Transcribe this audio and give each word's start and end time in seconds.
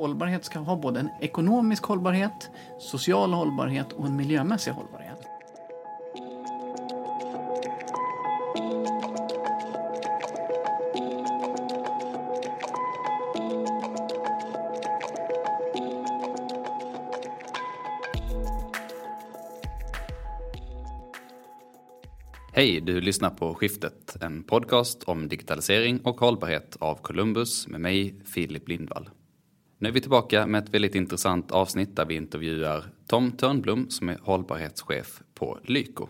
Hållbarhet 0.00 0.44
ska 0.44 0.58
ha 0.58 0.76
både 0.76 1.00
en 1.00 1.08
ekonomisk 1.20 1.84
hållbarhet, 1.84 2.50
social 2.78 3.32
hållbarhet 3.32 3.92
och 3.92 4.06
en 4.06 4.16
miljömässig 4.16 4.70
hållbarhet. 4.70 5.18
Hej, 22.52 22.80
du 22.80 23.00
lyssnar 23.00 23.30
på 23.30 23.54
Skiftet, 23.54 24.16
en 24.22 24.42
podcast 24.42 25.02
om 25.02 25.28
digitalisering 25.28 26.00
och 26.04 26.20
hållbarhet 26.20 26.76
av 26.80 26.94
Columbus 26.94 27.68
med 27.68 27.80
mig, 27.80 28.14
Filip 28.24 28.68
Lindvall. 28.68 29.10
Nu 29.82 29.88
är 29.88 29.92
vi 29.92 30.00
tillbaka 30.00 30.46
med 30.46 30.62
ett 30.64 30.74
väldigt 30.74 30.94
intressant 30.94 31.52
avsnitt 31.52 31.96
där 31.96 32.04
vi 32.04 32.14
intervjuar 32.14 32.84
Tom 33.06 33.32
Törnblom 33.32 33.90
som 33.90 34.08
är 34.08 34.18
hållbarhetschef 34.22 35.22
på 35.34 35.58
Lyko. 35.64 36.08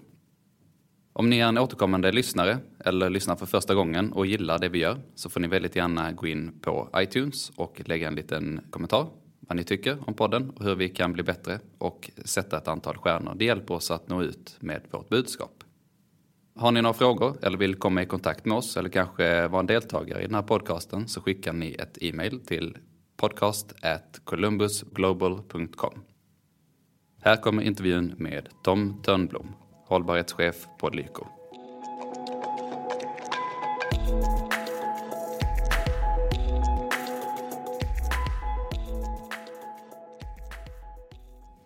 Om 1.12 1.30
ni 1.30 1.38
är 1.38 1.48
en 1.48 1.58
återkommande 1.58 2.12
lyssnare 2.12 2.58
eller 2.84 3.10
lyssnar 3.10 3.36
för 3.36 3.46
första 3.46 3.74
gången 3.74 4.12
och 4.12 4.26
gillar 4.26 4.58
det 4.58 4.68
vi 4.68 4.78
gör 4.78 4.98
så 5.14 5.30
får 5.30 5.40
ni 5.40 5.48
väldigt 5.48 5.76
gärna 5.76 6.12
gå 6.12 6.26
in 6.26 6.60
på 6.60 6.88
iTunes 6.96 7.50
och 7.56 7.82
lägga 7.84 8.08
en 8.08 8.14
liten 8.14 8.60
kommentar 8.70 9.06
vad 9.40 9.56
ni 9.56 9.64
tycker 9.64 9.98
om 10.06 10.14
podden 10.14 10.50
och 10.50 10.64
hur 10.64 10.74
vi 10.74 10.88
kan 10.88 11.12
bli 11.12 11.22
bättre 11.22 11.60
och 11.78 12.10
sätta 12.24 12.58
ett 12.58 12.68
antal 12.68 12.96
stjärnor. 12.96 13.34
Det 13.36 13.44
hjälper 13.44 13.74
oss 13.74 13.90
att 13.90 14.08
nå 14.08 14.22
ut 14.22 14.56
med 14.60 14.82
vårt 14.90 15.08
budskap. 15.08 15.64
Har 16.56 16.72
ni 16.72 16.82
några 16.82 16.94
frågor 16.94 17.36
eller 17.42 17.58
vill 17.58 17.74
komma 17.74 18.02
i 18.02 18.06
kontakt 18.06 18.44
med 18.44 18.58
oss 18.58 18.76
eller 18.76 18.88
kanske 18.88 19.48
vara 19.48 19.60
en 19.60 19.66
deltagare 19.66 20.22
i 20.22 20.26
den 20.26 20.34
här 20.34 20.42
podcasten 20.42 21.08
så 21.08 21.20
skickar 21.20 21.52
ni 21.52 21.72
ett 21.78 21.98
e-mail 22.00 22.40
till 22.40 22.76
podcast 23.20 23.72
at 23.82 24.20
columbusglobal.com. 24.24 25.94
Här 27.22 27.36
kommer 27.36 27.62
intervjun 27.62 28.14
med 28.18 28.48
Tom 28.62 29.02
Törnblom, 29.02 29.54
hållbarhetschef 29.86 30.66
på 30.78 30.88
Lyko. 30.88 31.26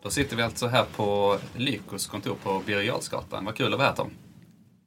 Då 0.02 0.10
sitter 0.10 0.36
vi 0.36 0.42
alltså 0.42 0.66
här 0.66 0.84
på 0.96 1.38
Lykos 1.56 2.06
kontor 2.06 2.36
på 2.42 2.62
Birger 2.66 3.00
Vad 3.44 3.54
kul 3.54 3.72
att 3.72 3.78
vara 3.78 3.88
här 3.88 3.96
Tom. 3.96 4.10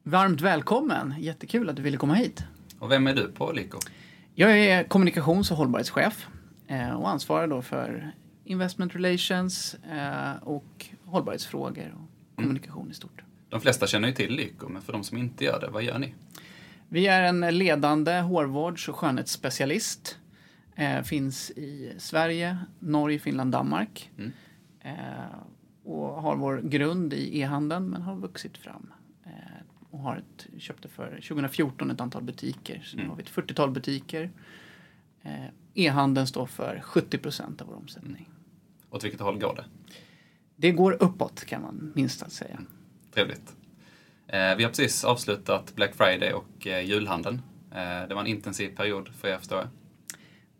Varmt 0.04 0.42
välkommen! 0.42 1.16
Jättekul 1.20 1.70
att 1.70 1.76
du 1.76 1.82
ville 1.82 1.98
komma 1.98 2.14
hit. 2.14 2.44
Och 2.80 2.92
vem 2.92 3.08
är 3.08 3.14
du 3.14 3.32
på 3.32 3.52
Lyko? 3.52 3.80
Jag 4.36 4.60
är 4.60 4.84
kommunikations 4.84 5.52
och 5.52 5.58
hållbarhetschef 5.58 6.28
och 6.98 7.10
ansvarar 7.10 7.48
då 7.48 7.62
för 7.62 8.12
investment 8.44 8.96
relations 8.96 9.74
eh, 9.74 10.44
och 10.44 10.86
hållbarhetsfrågor 11.06 11.96
och 11.96 12.36
kommunikation 12.36 12.82
mm. 12.82 12.92
i 12.92 12.94
stort. 12.94 13.22
De 13.50 13.62
flesta 13.62 13.88
känner 13.88 14.08
ju 14.08 14.14
till 14.14 14.36
Lyko, 14.36 14.70
men 14.70 14.82
för 14.82 14.94
de 14.94 15.04
som 15.04 15.18
inte 15.18 15.46
gör 15.46 15.60
det, 15.60 15.68
vad 15.68 15.84
gör 15.84 16.00
ni? 16.00 16.14
Vi 16.90 17.08
är 17.08 17.24
en 17.24 17.58
ledande 17.58 18.20
hårvårds 18.20 18.90
och 18.90 18.96
skönhetsspecialist. 18.96 20.18
Eh, 20.76 21.02
finns 21.02 21.52
i 21.52 21.94
Sverige, 21.98 22.58
Norge, 22.80 23.20
Finland, 23.20 23.52
Danmark. 23.52 24.12
Mm. 24.18 24.32
och 25.84 26.22
har 26.22 26.36
vår 26.36 26.62
grund 26.62 27.14
i 27.14 27.40
e-handeln 27.40 27.90
men 27.90 28.02
har 28.02 28.16
vuxit 28.16 28.58
fram 28.58 28.94
och 29.90 30.00
har 30.00 30.18
ett, 30.18 30.48
köpte 30.62 30.88
för 30.88 31.08
2014 31.08 31.92
ett 31.92 32.02
antal 32.02 32.24
butiker. 32.24 32.82
Så 32.84 32.96
nu 32.96 33.02
mm. 33.02 33.10
har 33.10 33.18
vi 33.18 33.24
ett 33.24 33.30
40-tal 33.30 33.72
butiker. 33.72 34.32
Eh, 35.28 35.50
E-handeln 35.74 36.28
står 36.28 36.46
för 36.46 36.82
70 36.84 37.18
procent 37.18 37.62
av 37.62 37.68
vår 37.68 37.76
omsättning. 37.76 38.30
Mm. 38.30 38.32
Åt 38.90 39.04
vilket 39.04 39.20
håll 39.20 39.40
går 39.40 39.56
det? 39.56 39.66
Det 40.56 40.72
går 40.72 41.04
uppåt 41.04 41.46
kan 41.46 41.62
man 41.62 41.92
minst 41.96 42.24
att 42.24 42.32
säga. 42.32 42.52
Mm. 42.52 42.68
Trevligt. 43.14 43.56
Eh, 44.28 44.56
vi 44.56 44.64
har 44.64 44.70
precis 44.70 45.04
avslutat 45.04 45.76
Black 45.76 45.96
Friday 45.96 46.34
och 46.34 46.68
eh, 46.68 46.86
julhandeln. 46.86 47.42
Det 48.08 48.14
var 48.14 48.22
en 48.22 48.28
intensiv 48.28 48.76
period 48.76 49.10
för 49.10 49.28
er 49.28 49.38
förstår 49.38 49.58
jag. 49.58 49.68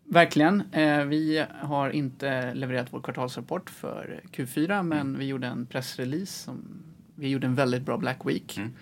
Verkligen. 0.04 0.62
Vi 1.08 1.44
har 1.60 1.90
inte 1.90 2.54
levererat 2.54 2.86
vår 2.90 3.00
kvartalsrapport 3.00 3.70
för 3.70 4.20
Q4 4.32 4.82
men 4.82 5.00
mm. 5.00 5.18
vi 5.18 5.26
gjorde 5.26 5.46
en 5.46 5.66
pressrelease. 5.66 6.32
Som, 6.32 6.82
vi 7.14 7.28
gjorde 7.28 7.46
en 7.46 7.54
väldigt 7.54 7.82
bra 7.82 7.96
Black 7.96 8.26
Week. 8.26 8.58
Mm. 8.58 8.72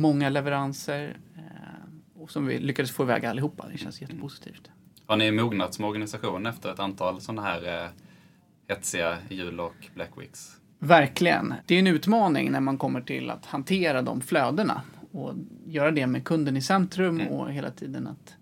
Många 0.00 0.28
leveranser 0.28 1.16
och 2.22 2.30
som 2.30 2.46
vi 2.46 2.58
lyckades 2.58 2.90
få 2.90 3.02
iväg 3.02 3.26
allihopa. 3.26 3.68
Det 3.72 3.78
känns 3.78 4.00
jättepositivt. 4.00 4.70
Har 5.06 5.16
ni 5.16 5.30
mognat 5.30 5.74
som 5.74 5.84
organisation 5.84 6.46
efter 6.46 6.72
ett 6.72 6.78
antal 6.78 7.20
sådana 7.20 7.42
här 7.42 7.84
eh, 7.84 7.90
hetsiga 8.68 9.18
jul 9.30 9.60
och 9.60 9.74
Black 9.94 10.10
Weeks? 10.16 10.56
Verkligen. 10.78 11.54
Det 11.66 11.74
är 11.74 11.78
en 11.78 11.86
utmaning 11.86 12.52
när 12.52 12.60
man 12.60 12.78
kommer 12.78 13.00
till 13.00 13.30
att 13.30 13.46
hantera 13.46 14.02
de 14.02 14.20
flödena 14.20 14.82
och 15.12 15.34
göra 15.66 15.90
det 15.90 16.06
med 16.06 16.24
kunden 16.24 16.56
i 16.56 16.62
centrum 16.62 17.20
mm. 17.20 17.32
och 17.32 17.52
hela 17.52 17.70
tiden 17.70 18.06
att 18.06 18.34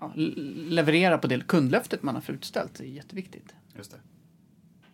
ja, 0.00 0.12
leverera 0.56 1.18
på 1.18 1.26
det 1.26 1.46
kundlöftet 1.46 2.02
man 2.02 2.14
har 2.14 2.22
förutställt. 2.22 2.74
Det 2.74 2.84
är 2.84 2.88
jätteviktigt. 2.88 3.54
Just 3.76 3.90
det. 3.90 3.98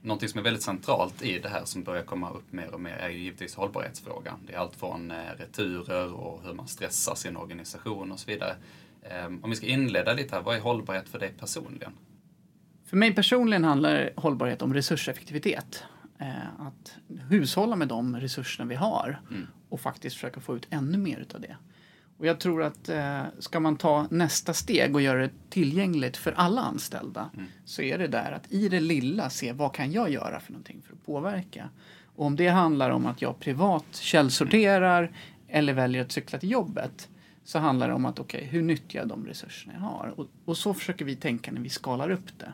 Någonting 0.05 0.29
som 0.29 0.39
är 0.39 0.45
väldigt 0.45 0.63
centralt 0.63 1.23
i 1.23 1.39
det 1.39 1.49
här 1.49 1.65
som 1.65 1.83
börjar 1.83 2.03
komma 2.03 2.31
upp 2.31 2.53
mer 2.53 2.75
och 2.75 2.81
mer 2.81 2.97
är 2.97 3.09
givetvis 3.09 3.55
hållbarhetsfrågan. 3.55 4.39
Det 4.47 4.53
är 4.53 4.59
allt 4.59 4.77
från 4.77 5.11
eh, 5.11 5.17
returer 5.39 6.13
och 6.13 6.43
hur 6.45 6.53
man 6.53 6.69
stressar 6.69 7.15
sin 7.15 7.37
organisation 7.37 8.13
och 8.13 8.19
så 8.19 8.31
vidare. 8.31 8.57
Ehm, 9.03 9.45
om 9.45 9.51
vi 9.51 9.57
ska 9.57 9.67
inleda 9.67 10.13
lite 10.13 10.37
här, 10.37 10.43
vad 10.43 10.57
är 10.57 10.61
hållbarhet 10.61 11.09
för 11.09 11.19
dig 11.19 11.35
personligen? 11.39 11.93
För 12.85 12.97
mig 12.97 13.15
personligen 13.15 13.65
handlar 13.65 14.11
hållbarhet 14.17 14.63
om 14.63 14.75
resurseffektivitet. 14.75 15.85
Eh, 16.19 16.61
att 16.61 16.97
hushålla 17.29 17.77
med 17.77 17.89
de 17.89 18.17
resurserna 18.17 18.69
vi 18.69 18.75
har 18.75 19.21
mm. 19.31 19.47
och 19.69 19.81
faktiskt 19.81 20.17
försöka 20.17 20.41
få 20.41 20.57
ut 20.57 20.67
ännu 20.71 20.99
mer 20.99 21.19
utav 21.19 21.41
det. 21.41 21.57
Och 22.23 22.29
jag 22.29 22.41
tror 22.41 22.63
att 22.63 22.89
eh, 22.89 23.23
ska 23.39 23.61
man 23.61 23.77
ta 23.77 24.07
nästa 24.11 24.55
steg 24.55 24.95
och 24.95 25.03
göra 25.03 25.21
det 25.21 25.31
tillgängligt 25.51 26.17
för 26.17 26.33
alla 26.33 26.61
anställda 26.61 27.31
mm. 27.35 27.47
så 27.65 27.83
är 27.83 27.99
det 27.99 28.07
där 28.07 28.33
att 28.33 28.53
i 28.53 28.69
det 28.69 28.81
lilla 28.81 29.31
se 29.31 29.53
vad 29.53 29.75
kan 29.75 29.93
jag 29.93 30.11
göra 30.11 30.41
för 30.41 30.53
någonting 30.53 30.83
för 30.87 30.93
att 30.93 31.07
påverka. 31.07 31.69
Och 32.17 32.27
om 32.27 32.37
det 32.37 32.49
handlar 32.49 32.91
om 32.91 33.07
att 33.07 33.23
jag 33.23 33.41
privat 33.41 33.85
källsorterar 33.91 35.03
mm. 35.03 35.15
eller 35.49 35.73
väljer 35.73 36.03
att 36.03 36.13
cykla 36.13 36.39
till 36.39 36.51
jobbet 36.51 37.09
så 37.45 37.59
handlar 37.59 37.89
det 37.89 37.95
om 37.95 38.05
att 38.05 38.19
okej, 38.19 38.39
okay, 38.39 38.51
hur 38.51 38.63
nyttjar 38.63 39.01
jag 39.01 39.09
de 39.09 39.27
resurserna 39.27 39.75
jag 39.75 39.81
har? 39.81 40.15
Och, 40.17 40.27
och, 40.45 40.57
så 40.57 40.75
försöker 40.75 41.05
vi 41.05 41.17
tänka 41.17 41.53
när 41.53 41.61
vi 41.61 41.69
skalar 41.69 42.11
upp 42.11 42.39
det. 42.39 42.53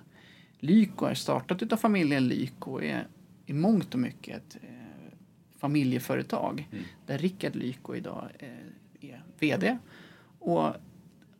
Lyko 0.58 1.06
är 1.06 1.14
startat 1.14 1.62
utav 1.62 1.76
familjen 1.76 2.28
Lyko 2.28 2.80
är 2.80 3.06
i 3.46 3.52
mångt 3.52 3.94
och 3.94 4.00
mycket 4.00 4.36
ett 4.36 4.56
eh, 4.62 5.18
familjeföretag 5.58 6.68
mm. 6.72 6.84
där 7.06 7.18
Rickard 7.18 7.56
Lyko 7.56 7.94
idag 7.94 8.28
eh, 8.38 8.48
är 9.00 9.22
VD. 9.38 9.78
Och 10.38 10.74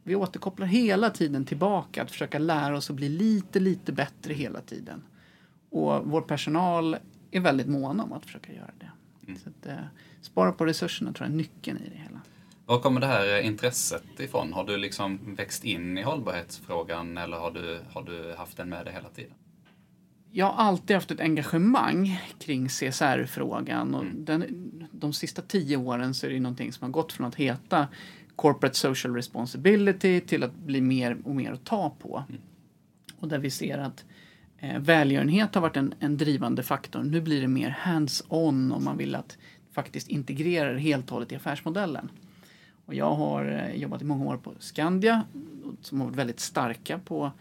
vi 0.02 0.14
återkopplar 0.14 0.66
hela 0.66 1.10
tiden 1.10 1.44
tillbaka 1.44 2.02
att 2.02 2.10
försöka 2.10 2.38
lära 2.38 2.76
oss 2.76 2.90
att 2.90 2.96
bli 2.96 3.08
lite, 3.08 3.60
lite 3.60 3.92
bättre 3.92 4.34
hela 4.34 4.60
tiden. 4.60 5.02
Och 5.70 6.06
vår 6.06 6.20
personal 6.20 6.96
är 7.30 7.40
väldigt 7.40 7.66
måna 7.66 8.02
om 8.02 8.12
att 8.12 8.26
försöka 8.26 8.52
göra 8.52 8.70
det. 8.78 8.90
Mm. 9.26 9.40
Så 9.40 9.48
att, 9.48 9.66
eh, 9.66 9.84
spara 10.20 10.52
på 10.52 10.66
resurserna 10.66 11.12
tror 11.12 11.26
jag 11.26 11.32
är 11.32 11.36
nyckeln 11.36 11.78
i 11.78 11.88
det 11.88 11.98
hela. 11.98 12.20
Var 12.66 12.80
kommer 12.80 13.00
det 13.00 13.06
här 13.06 13.40
intresset 13.40 14.20
ifrån? 14.20 14.52
Har 14.52 14.64
du 14.64 14.76
liksom 14.76 15.34
växt 15.34 15.64
in 15.64 15.98
i 15.98 16.02
hållbarhetsfrågan 16.02 17.18
eller 17.18 17.36
har 17.36 17.50
du, 17.50 17.80
har 17.92 18.02
du 18.02 18.34
haft 18.38 18.56
den 18.56 18.68
med 18.68 18.84
dig 18.84 18.94
hela 18.94 19.08
tiden? 19.08 19.34
Jag 20.38 20.46
har 20.46 20.64
alltid 20.64 20.96
haft 20.96 21.10
ett 21.10 21.20
engagemang 21.20 22.20
kring 22.38 22.68
CSR-frågan 22.68 23.94
och 23.94 24.02
mm. 24.02 24.24
den, 24.24 24.44
de 24.90 25.12
sista 25.12 25.42
tio 25.42 25.76
åren 25.76 26.14
så 26.14 26.26
är 26.26 26.30
det 26.30 26.40
någonting 26.40 26.72
som 26.72 26.84
har 26.84 26.90
gått 26.90 27.12
från 27.12 27.26
att 27.26 27.34
heta 27.34 27.88
Corporate 28.36 28.76
Social 28.76 29.14
Responsibility 29.14 30.20
till 30.20 30.42
att 30.42 30.54
bli 30.54 30.80
mer 30.80 31.16
och 31.24 31.34
mer 31.34 31.52
att 31.52 31.64
ta 31.64 31.90
på. 31.90 32.24
Mm. 32.28 32.40
Och 33.18 33.28
där 33.28 33.38
vi 33.38 33.50
ser 33.50 33.78
att 33.78 34.04
eh, 34.58 34.78
välgörenhet 34.78 35.54
har 35.54 35.62
varit 35.62 35.76
en, 35.76 35.94
en 36.00 36.16
drivande 36.16 36.62
faktor. 36.62 37.02
Nu 37.02 37.20
blir 37.20 37.40
det 37.40 37.48
mer 37.48 37.70
hands-on 37.70 38.72
om 38.72 38.84
man 38.84 38.96
vill 38.96 39.14
att 39.14 39.38
faktiskt 39.72 40.08
integrera 40.08 40.72
det 40.72 40.80
helt 40.80 41.04
och 41.06 41.12
hållet 41.12 41.32
i 41.32 41.36
affärsmodellen. 41.36 42.10
Och 42.86 42.94
jag 42.94 43.14
har 43.14 43.44
eh, 43.44 43.80
jobbat 43.80 44.02
i 44.02 44.04
många 44.04 44.24
år 44.24 44.36
på 44.36 44.54
Skandia 44.58 45.22
som 45.80 46.00
har 46.00 46.06
varit 46.06 46.18
väldigt 46.18 46.40
starka 46.40 46.98
på 46.98 47.32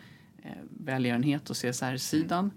eh, 0.44 0.52
välgörenhet 0.70 1.50
och 1.50 1.56
CSR-sidan. 1.56 2.40
Mm 2.40 2.52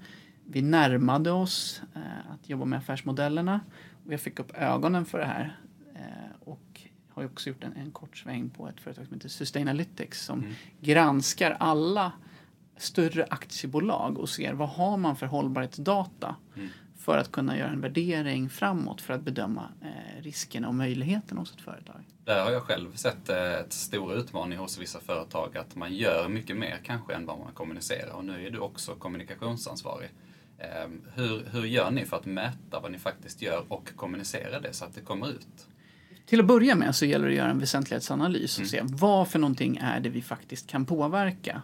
vi 0.52 0.62
närmade 0.62 1.30
oss 1.30 1.82
eh, 1.94 2.32
att 2.32 2.48
jobba 2.48 2.64
med 2.64 2.78
affärsmodellerna 2.78 3.60
och 4.06 4.12
jag 4.12 4.20
fick 4.20 4.38
upp 4.38 4.52
ögonen 4.54 5.04
för 5.04 5.18
det 5.18 5.24
här 5.24 5.56
eh, 5.94 6.48
och 6.48 6.80
har 7.08 7.24
också 7.24 7.48
gjort 7.48 7.64
en, 7.64 7.72
en 7.76 7.90
kort 7.90 8.16
sväng 8.16 8.50
på 8.50 8.68
ett 8.68 8.80
företag 8.80 9.06
som 9.06 9.14
heter 9.14 9.28
Sustainalytics 9.28 10.24
som 10.24 10.38
mm. 10.38 10.52
granskar 10.80 11.56
alla 11.60 12.12
större 12.76 13.26
aktiebolag 13.30 14.18
och 14.18 14.28
ser 14.28 14.52
vad 14.52 14.68
har 14.68 14.96
man 14.96 15.16
för 15.16 15.26
hållbarhetsdata 15.26 16.36
mm. 16.56 16.68
för 16.98 17.18
att 17.18 17.32
kunna 17.32 17.58
göra 17.58 17.70
en 17.70 17.80
värdering 17.80 18.50
framåt 18.50 19.00
för 19.00 19.14
att 19.14 19.22
bedöma 19.22 19.68
eh, 19.82 20.22
riskerna 20.22 20.68
och 20.68 20.74
möjligheterna 20.74 21.40
hos 21.40 21.54
ett 21.54 21.60
företag. 21.60 22.08
Där 22.24 22.44
har 22.44 22.50
jag 22.50 22.62
själv 22.62 22.94
sett 22.94 23.28
eh, 23.28 23.52
ett 23.52 23.72
stor 23.72 24.14
utmaning 24.14 24.58
hos 24.58 24.78
vissa 24.78 25.00
företag 25.00 25.56
att 25.56 25.76
man 25.76 25.94
gör 25.94 26.28
mycket 26.28 26.56
mer 26.56 26.80
kanske 26.84 27.14
än 27.14 27.26
vad 27.26 27.38
man 27.38 27.52
kommunicerar 27.52 28.12
och 28.12 28.24
nu 28.24 28.46
är 28.46 28.50
du 28.50 28.58
också 28.58 28.94
kommunikationsansvarig. 28.94 30.10
Ehm, 30.60 31.02
hur, 31.14 31.44
hur 31.52 31.64
gör 31.64 31.90
ni 31.90 32.04
för 32.04 32.16
att 32.16 32.26
mäta 32.26 32.80
vad 32.80 32.92
ni 32.92 32.98
faktiskt 32.98 33.42
gör 33.42 33.64
och 33.68 33.90
kommunicera 33.96 34.60
det 34.60 34.72
så 34.72 34.84
att 34.84 34.94
det 34.94 35.00
kommer 35.00 35.30
ut? 35.30 35.66
Till 36.26 36.40
att 36.40 36.46
börja 36.46 36.74
med 36.74 36.94
så 36.94 37.06
gäller 37.06 37.26
det 37.26 37.32
att 37.32 37.36
göra 37.36 37.50
en 37.50 37.58
väsentlighetsanalys 37.58 38.58
och 38.58 38.74
mm. 38.74 38.88
se 38.88 38.94
vad 38.96 39.28
för 39.28 39.38
någonting 39.38 39.76
är 39.76 40.00
det 40.00 40.08
vi 40.08 40.22
faktiskt 40.22 40.66
kan 40.66 40.86
påverka. 40.86 41.62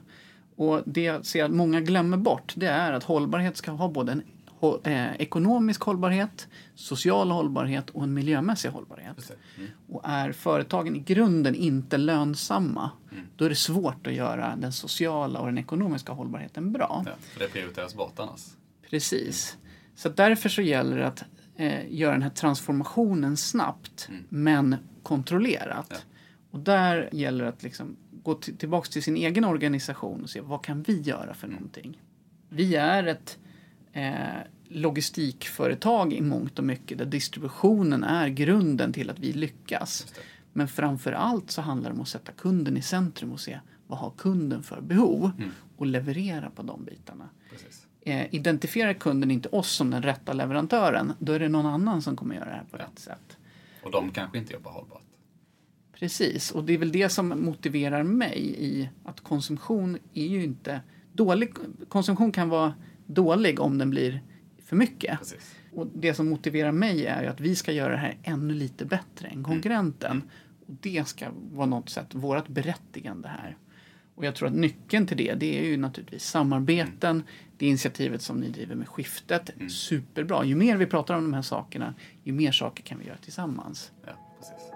Och 0.57 0.83
det 0.87 1.03
jag 1.03 1.27
ser 1.27 1.45
att 1.45 1.51
många 1.51 1.81
glömmer 1.81 2.17
bort 2.17 2.53
det 2.57 2.67
är 2.67 2.93
att 2.93 3.05
hållbarhet 3.05 3.57
ska 3.57 3.71
ha 3.71 3.89
både 3.89 4.13
en 4.13 4.23
eh, 4.85 5.17
ekonomisk 5.17 5.83
hållbarhet, 5.83 6.49
social 6.75 7.31
hållbarhet 7.31 7.91
och 7.91 8.03
en 8.03 8.15
miljömässig 8.15 8.69
hållbarhet. 8.69 9.33
Mm. 9.57 9.71
Och 9.89 10.01
är 10.05 10.33
företagen 10.33 10.97
i 10.97 10.99
grunden 10.99 11.55
inte 11.55 11.99
lönsamma, 11.99 12.91
mm. 13.13 13.27
då 13.37 13.45
är 13.45 13.49
det 13.49 13.55
svårt 13.55 14.07
att 14.07 14.15
göra 14.15 14.57
den 14.57 14.73
sociala 14.73 15.41
och 15.41 15.47
den 15.47 15.59
ekonomiska 15.59 16.13
hållbarheten 16.13 16.73
bra. 16.73 17.05
Ja, 17.07 17.13
för 17.33 17.41
det 17.41 17.49
prioriteras 17.49 17.95
bort 17.95 18.19
annars. 18.19 18.57
Precis. 18.91 19.59
Så 19.95 20.09
därför 20.09 20.49
så 20.49 20.63
gäller 20.63 20.97
det 20.97 21.07
att 21.07 21.25
eh, 21.57 21.95
göra 21.95 22.13
den 22.13 22.23
här 22.23 22.31
transformationen 22.31 23.37
snabbt, 23.37 24.09
mm. 24.09 24.25
men 24.29 24.77
kontrollerat. 25.03 25.87
Ja. 25.91 25.97
Och 26.51 26.61
där 26.61 27.09
gäller 27.13 27.45
det 27.45 27.51
att 27.51 27.63
liksom 27.63 27.97
gå 28.23 28.35
tillbaka 28.35 28.91
till 28.91 29.03
sin 29.03 29.17
egen 29.17 29.45
organisation 29.45 30.23
och 30.23 30.31
se 30.31 30.41
vad 30.41 30.65
kan 30.65 30.83
vi 30.83 31.01
göra 31.01 31.35
för 31.35 31.47
mm. 31.47 31.57
någonting. 31.57 32.01
Vi 32.49 32.77
är 32.77 33.07
ett 33.07 33.39
eh, 33.93 34.13
logistikföretag 34.69 36.13
i 36.13 36.21
mångt 36.21 36.59
och 36.59 36.65
mycket 36.65 36.99
där 36.99 37.05
distributionen 37.05 38.05
är 38.05 38.29
grunden 38.29 38.93
till 38.93 39.11
att 39.11 39.19
vi 39.19 39.33
lyckas. 39.33 40.15
Men 40.53 40.69
framför 40.69 41.13
allt 41.13 41.51
så 41.51 41.63
handlar 41.63 41.91
det 41.91 41.95
om 41.95 42.03
att 42.03 42.09
sätta 42.09 42.33
kunden 42.33 42.77
i 42.77 42.83
centrum 42.83 43.33
och 43.33 43.41
se 43.41 43.61
vad 43.87 43.99
har 43.99 44.11
kunden 44.11 44.63
för 44.63 44.81
behov 44.81 45.31
mm. 45.39 45.51
och 45.77 45.87
leverera 45.87 46.51
på 46.51 46.63
de 46.63 46.85
bitarna. 46.85 47.29
Eh, 48.07 48.35
identifierar 48.35 48.93
kunden 48.93 49.31
inte 49.31 49.49
oss 49.49 49.71
som 49.71 49.91
den 49.91 50.03
rätta 50.03 50.33
leverantören, 50.33 51.13
då 51.19 51.33
är 51.33 51.39
det 51.39 51.49
någon 51.49 51.67
annan 51.67 52.03
som 52.03 52.17
kommer 52.17 52.35
göra 52.35 52.45
det 52.45 52.51
här 52.51 52.65
på 52.71 52.77
rätt 52.77 52.99
sätt. 52.99 53.37
Och 53.83 53.91
de 53.91 54.11
kanske 54.11 54.39
inte 54.39 54.53
jobbar 54.53 54.71
hållbart. 54.71 55.03
Precis, 55.93 56.51
och 56.51 56.65
det 56.65 56.73
är 56.73 56.79
väl 56.79 56.93
det 56.93 57.09
som 57.09 57.29
motiverar 57.29 58.03
mig 58.03 58.55
i 58.59 58.91
att 59.05 59.21
konsumtion 59.21 59.99
är 60.15 60.27
ju 60.27 60.45
inte 60.45 60.81
dålig. 61.13 61.55
Konsumtion 61.89 62.33
kan 62.33 62.49
vara 62.49 62.75
dålig 63.07 63.61
om 63.61 63.79
den 63.79 63.91
blir 63.91 64.23
för 64.65 64.77
mycket. 64.77 65.19
Precis. 65.19 65.55
Och 65.73 65.87
det 65.95 66.15
som 66.15 66.29
motiverar 66.29 66.73
mig 66.73 67.07
är 67.07 67.23
ju 67.23 67.29
att 67.29 67.41
vi 67.41 67.57
ska 67.57 67.73
göra 67.73 67.93
det 67.93 67.99
här 67.99 68.19
ännu 68.23 68.55
lite 68.55 68.85
bättre 68.85 69.29
än 69.29 69.45
konkurrenten. 69.45 70.11
Mm. 70.11 70.29
Och 70.67 70.75
det 70.81 71.09
ska 71.09 71.27
vara 71.53 71.67
något 71.67 71.89
sätt 71.89 72.15
vårt 72.15 72.49
berättigande 72.49 73.29
här. 73.29 73.57
Och 74.17 74.25
jag 74.25 74.35
tror 74.35 74.49
att 74.49 74.55
nyckeln 74.55 75.07
till 75.07 75.17
det, 75.17 75.35
det 75.35 75.59
är 75.59 75.65
ju 75.65 75.77
naturligtvis 75.77 76.25
samarbeten. 76.25 77.11
Mm. 77.11 77.27
Det 77.59 77.67
initiativet 77.67 78.23
som 78.23 78.41
ni 78.41 78.49
driver 78.49 78.75
med 78.75 78.89
skiftet, 78.89 79.51
mm. 79.57 79.71
superbra. 79.71 80.45
Ju 80.45 80.55
mer 80.55 80.77
vi 80.77 80.87
pratar 80.87 81.15
om 81.15 81.23
de 81.23 81.35
här 81.35 81.43
sakerna, 81.43 81.95
ju 82.25 82.33
mer 82.33 82.53
saker 82.53 82.83
kan 82.83 82.99
vi 82.99 83.07
göra 83.07 83.17
tillsammans. 83.17 83.93
Ja, 84.07 84.13
precis. 84.39 84.76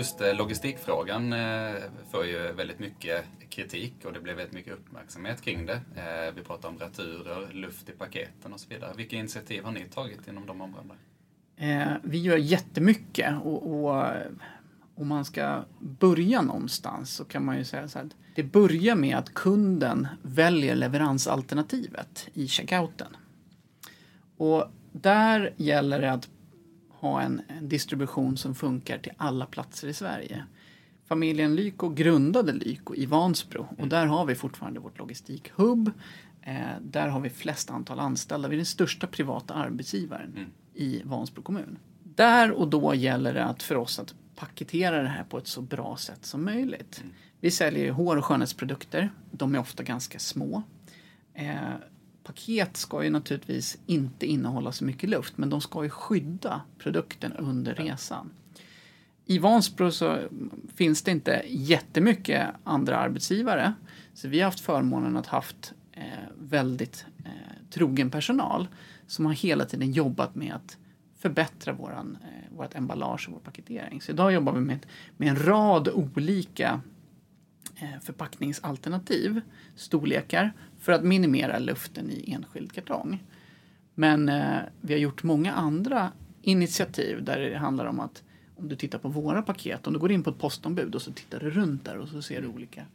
Just 0.00 0.20
eh, 0.20 0.34
logistikfrågan 0.34 1.32
eh, 1.32 1.74
får 2.10 2.26
ju 2.26 2.52
väldigt 2.52 2.78
mycket 2.78 3.24
kritik 3.48 3.94
och 4.04 4.12
det 4.12 4.20
blev 4.20 4.36
väldigt 4.36 4.54
mycket 4.54 4.72
uppmärksamhet 4.72 5.42
kring 5.42 5.66
det. 5.66 5.80
Eh, 5.96 6.34
vi 6.34 6.42
pratar 6.42 6.68
om 6.68 6.78
returer, 6.78 7.52
luft 7.52 7.88
i 7.88 7.92
paketen 7.92 8.52
och 8.52 8.60
så 8.60 8.68
vidare. 8.68 8.92
Vilka 8.96 9.16
initiativ 9.16 9.64
har 9.64 9.72
ni 9.72 9.84
tagit 9.84 10.28
inom 10.28 10.46
de 10.46 10.60
områdena? 10.60 10.94
Vi 12.02 12.18
gör 12.18 12.36
jättemycket 12.36 13.34
och, 13.42 13.86
och 13.86 14.04
om 14.94 15.08
man 15.08 15.24
ska 15.24 15.64
börja 15.80 16.42
någonstans 16.42 17.14
så 17.14 17.24
kan 17.24 17.44
man 17.44 17.58
ju 17.58 17.64
säga 17.64 17.88
så 17.88 17.98
här. 17.98 18.08
Det 18.34 18.42
börjar 18.42 18.96
med 18.96 19.16
att 19.16 19.34
kunden 19.34 20.08
väljer 20.22 20.74
leveransalternativet 20.74 22.28
i 22.32 22.48
checkouten. 22.48 23.16
Och 24.36 24.64
där 24.92 25.54
gäller 25.56 26.00
det 26.00 26.12
att 26.12 26.28
ha 27.00 27.22
en, 27.22 27.42
distribution 27.60 28.36
som 28.36 28.54
funkar 28.54 28.98
till 28.98 29.12
alla 29.16 29.46
platser 29.46 29.88
i 29.88 29.92
Sverige. 29.92 30.44
Familjen 31.06 31.56
Lyko 31.56 31.88
grundade 31.88 32.52
Lyko 32.52 32.94
i 32.94 33.06
Vansbro 33.06 33.66
och 33.78 33.88
där 33.88 34.06
har 34.06 34.24
vi 34.24 34.34
fortfarande 34.34 34.80
vårt 34.80 34.98
logistikhubb. 34.98 35.90
Eh, 36.42 36.54
där 36.80 37.08
har 37.08 37.20
vi 37.20 37.30
flest 37.30 37.70
antal 37.70 38.00
anställda. 38.00 38.48
Vi 38.48 38.54
är 38.54 38.58
den 38.58 38.66
största 38.66 39.06
privata 39.06 39.54
arbetsgivaren 39.54 40.32
mm. 40.36 40.50
i 40.74 41.02
Vansbro 41.04 41.42
kommun. 41.42 41.78
Där 42.02 42.50
och 42.50 42.68
då 42.68 42.94
gäller 42.94 43.34
det 43.34 43.44
att 43.44 43.62
för 43.62 43.76
oss 43.76 43.98
att 43.98 44.14
paketera 44.36 45.02
det 45.02 45.08
här 45.08 45.24
på 45.24 45.38
ett 45.38 45.46
så 45.46 45.60
bra 45.62 45.96
sätt 45.96 46.26
som 46.26 46.44
möjligt. 46.44 47.00
Mm. 47.00 47.14
Vi 47.40 47.50
säljer 47.50 47.90
hår 47.90 48.16
och 48.16 48.24
skönhetsprodukter. 48.24 49.10
De 49.30 49.54
är 49.54 49.58
ofta 49.58 49.82
ganska 49.82 50.18
små. 50.18 50.62
Eh, 51.34 51.54
paket 52.30 52.76
ska 52.76 53.04
ju 53.04 53.10
naturligtvis 53.10 53.78
inte 53.86 54.26
innehålla 54.26 54.72
så 54.72 54.84
mycket 54.84 55.10
luft 55.10 55.38
men 55.38 55.50
de 55.50 55.60
ska 55.60 55.84
ju 55.84 55.90
skydda 55.90 56.60
produkten 56.78 57.32
under 57.32 57.74
resan. 57.74 58.30
I 59.26 59.38
Vansbro 59.38 59.90
så 59.90 60.18
finns 60.74 61.02
det 61.02 61.10
inte 61.10 61.42
jättemycket 61.48 62.48
andra 62.64 62.96
arbetsgivare 62.96 63.72
så 64.14 64.28
vi 64.28 64.38
har 64.38 64.44
haft 64.44 64.60
förmånen 64.60 65.16
att 65.16 65.26
haft 65.26 65.72
eh, 65.92 66.02
väldigt 66.38 67.04
eh, 67.24 67.30
trogen 67.70 68.10
personal 68.10 68.68
som 69.06 69.26
har 69.26 69.32
hela 69.32 69.64
tiden 69.64 69.92
jobbat 69.92 70.34
med 70.34 70.54
att 70.54 70.76
förbättra 71.18 71.72
våran, 71.72 72.18
eh, 72.22 72.56
vårt 72.56 72.74
emballage 72.74 73.28
och 73.28 73.34
vår 73.34 73.40
paketering. 73.40 74.00
Så 74.00 74.12
idag 74.12 74.32
jobbar 74.32 74.52
vi 74.52 74.60
med, 74.60 74.86
med 75.16 75.28
en 75.28 75.46
rad 75.46 75.88
olika 75.88 76.80
Eh, 77.82 78.00
förpackningsalternativ, 78.02 79.40
storlekar 79.76 80.52
för 80.78 80.92
att 80.92 81.04
minimera 81.04 81.58
luften 81.58 82.10
i 82.10 82.32
enskild 82.32 82.72
kartong. 82.72 83.24
Men 83.94 84.28
eh, 84.28 84.58
vi 84.80 84.94
har 84.94 85.00
gjort 85.00 85.22
många 85.22 85.52
andra 85.52 86.12
initiativ 86.42 87.24
där 87.24 87.40
det 87.40 87.58
handlar 87.58 87.86
om 87.86 88.00
att 88.00 88.22
om 88.56 88.68
du 88.68 88.76
tittar 88.76 88.98
på 88.98 89.08
våra 89.08 89.42
paket, 89.42 89.86
om 89.86 89.92
du 89.92 89.98
går 89.98 90.12
in 90.12 90.22
på 90.22 90.30
ett 90.30 90.38
postombud 90.38 90.94
och 90.94 91.02
så 91.02 91.12
tittar 91.12 91.40
du 91.40 91.50
runt 91.50 91.84
där 91.84 91.98
och 91.98 92.08
så 92.08 92.22
ser 92.22 92.42
du 92.42 92.48
olika. 92.48 92.86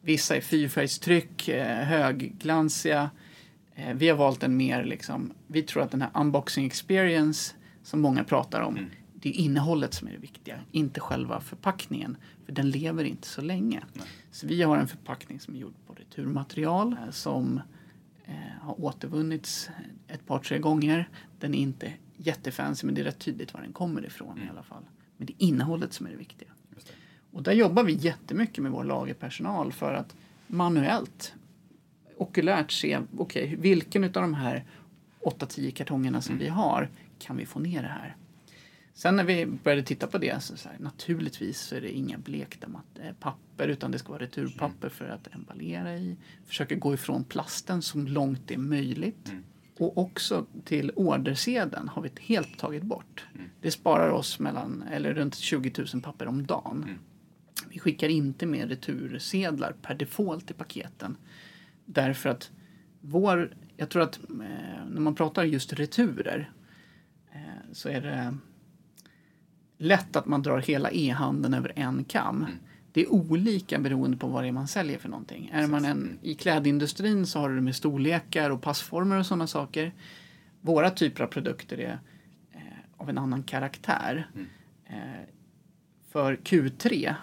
Vissa 0.00 0.36
är 0.36 0.40
fyrfärgstryck, 0.40 1.48
eh, 1.48 1.84
högglansiga. 1.84 3.10
Eh, 3.74 3.94
vi 3.94 4.08
har 4.08 4.16
valt 4.16 4.42
en 4.42 4.56
mer 4.56 4.84
liksom, 4.84 5.32
vi 5.46 5.62
tror 5.62 5.82
att 5.82 5.90
den 5.90 6.02
här 6.02 6.10
unboxing 6.14 6.66
experience 6.66 7.54
som 7.82 8.00
många 8.00 8.24
pratar 8.24 8.60
om, 8.60 8.76
mm 8.76 8.90
det 9.24 9.30
är 9.30 9.32
innehållet 9.32 9.94
som 9.94 10.08
är 10.08 10.12
det 10.12 10.18
viktiga, 10.18 10.60
inte 10.72 11.00
själva 11.00 11.40
förpackningen. 11.40 12.16
För 12.44 12.52
den 12.52 12.70
lever 12.70 13.04
inte 13.04 13.28
så 13.28 13.40
länge. 13.40 13.82
Nej. 13.92 14.06
Så 14.30 14.46
vi 14.46 14.62
har 14.62 14.78
en 14.78 14.88
förpackning 14.88 15.40
som 15.40 15.54
är 15.54 15.58
gjord 15.58 15.74
på 15.86 15.94
returmaterial 15.94 16.92
eh, 16.92 17.10
som 17.10 17.60
eh, 18.24 18.34
har 18.60 18.84
återvunnits 18.84 19.70
ett 20.08 20.26
par, 20.26 20.38
tre 20.38 20.58
gånger. 20.58 21.08
Den 21.38 21.54
är 21.54 21.58
inte 21.58 21.92
jättefancy 22.16 22.86
men 22.86 22.94
det 22.94 23.00
är 23.00 23.04
rätt 23.04 23.18
tydligt 23.18 23.54
var 23.54 23.60
den 23.60 23.72
kommer 23.72 24.06
ifrån 24.06 24.36
mm. 24.36 24.46
i 24.46 24.50
alla 24.50 24.62
fall. 24.62 24.82
Men 25.16 25.26
det 25.26 25.32
är 25.32 25.46
innehållet 25.46 25.92
som 25.92 26.06
är 26.06 26.10
det 26.10 26.16
viktiga. 26.16 26.48
Det. 26.70 26.80
Och 27.30 27.42
där 27.42 27.52
jobbar 27.52 27.84
vi 27.84 27.92
jättemycket 27.92 28.62
med 28.62 28.72
vår 28.72 28.84
lagerpersonal 28.84 29.72
för 29.72 29.94
att 29.94 30.16
manuellt 30.46 31.34
okulärt 32.16 32.72
se 32.72 33.00
okay, 33.16 33.56
vilken 33.56 34.04
av 34.04 34.10
de 34.10 34.34
här 34.34 34.64
8-10 35.20 35.70
kartongerna 35.70 36.22
som 36.22 36.34
mm. 36.34 36.44
vi 36.44 36.50
har 36.50 36.90
kan 37.18 37.36
vi 37.36 37.46
få 37.46 37.58
ner 37.60 37.82
det 37.82 37.88
här. 37.88 38.16
Sen 38.94 39.16
när 39.16 39.24
vi 39.24 39.46
började 39.46 39.82
titta 39.82 40.06
på 40.06 40.18
det 40.18 40.42
så, 40.42 40.56
så 40.56 40.68
här, 40.68 40.78
naturligtvis 40.78 41.60
så 41.60 41.76
är 41.76 41.80
det 41.80 41.90
inga 41.90 42.18
blekta 42.18 42.66
eh, 43.00 43.12
papper 43.20 43.68
utan 43.68 43.90
det 43.90 43.98
ska 43.98 44.12
vara 44.12 44.22
returpapper 44.22 44.88
för 44.88 45.08
att 45.08 45.34
emballera 45.34 45.96
i. 45.96 46.16
Försöker 46.46 46.76
gå 46.76 46.94
ifrån 46.94 47.24
plasten 47.24 47.82
så 47.82 47.98
långt 47.98 48.40
det 48.48 48.54
är 48.54 48.58
möjligt. 48.58 49.28
Mm. 49.28 49.44
Och 49.78 49.98
också 49.98 50.46
till 50.64 50.90
ordersedeln 50.96 51.88
har 51.88 52.02
vi 52.02 52.10
helt 52.20 52.58
tagit 52.58 52.82
bort. 52.82 53.26
Mm. 53.34 53.46
Det 53.60 53.70
sparar 53.70 54.10
oss 54.10 54.38
mellan, 54.38 54.82
eller 54.82 55.14
runt 55.14 55.34
20 55.34 55.72
000 55.92 56.02
papper 56.02 56.26
om 56.26 56.46
dagen. 56.46 56.84
Mm. 56.84 56.98
Vi 57.68 57.78
skickar 57.78 58.08
inte 58.08 58.46
med 58.46 58.68
retursedlar 58.68 59.72
per 59.82 59.94
default 59.94 60.50
i 60.50 60.54
paketen. 60.54 61.16
Därför 61.84 62.28
att 62.28 62.50
vår, 63.00 63.56
jag 63.76 63.88
tror 63.88 64.02
att 64.02 64.18
eh, 64.18 64.86
när 64.90 65.00
man 65.00 65.14
pratar 65.14 65.44
just 65.44 65.72
returer 65.72 66.52
eh, 67.32 67.72
så 67.72 67.88
är 67.88 68.00
det 68.00 68.38
lätt 69.84 70.16
att 70.16 70.26
man 70.26 70.42
drar 70.42 70.58
hela 70.58 70.90
e-handeln 70.90 71.54
över 71.54 71.72
en 71.76 72.04
kam. 72.04 72.36
Mm. 72.36 72.52
Det 72.92 73.02
är 73.02 73.12
olika 73.12 73.78
beroende 73.78 74.16
på 74.16 74.26
vad 74.26 74.44
det 74.44 74.48
är 74.48 74.52
man 74.52 74.68
säljer 74.68 74.98
för 74.98 75.08
någonting. 75.08 75.50
Är 75.52 75.66
man 75.66 75.84
en, 75.84 76.18
I 76.22 76.34
klädindustrin 76.34 77.26
så 77.26 77.38
har 77.38 77.48
du 77.48 77.54
det 77.54 77.60
med 77.60 77.76
storlekar 77.76 78.50
och 78.50 78.62
passformer 78.62 79.18
och 79.18 79.26
sådana 79.26 79.46
saker. 79.46 79.92
Våra 80.60 80.90
typer 80.90 81.24
av 81.24 81.28
produkter 81.28 81.80
är 81.80 81.98
eh, 82.52 82.60
av 82.96 83.08
en 83.10 83.18
annan 83.18 83.42
karaktär. 83.42 84.30
Mm. 84.34 84.46
Eh, 84.86 85.28
för 86.12 86.36
Q3 86.36 87.14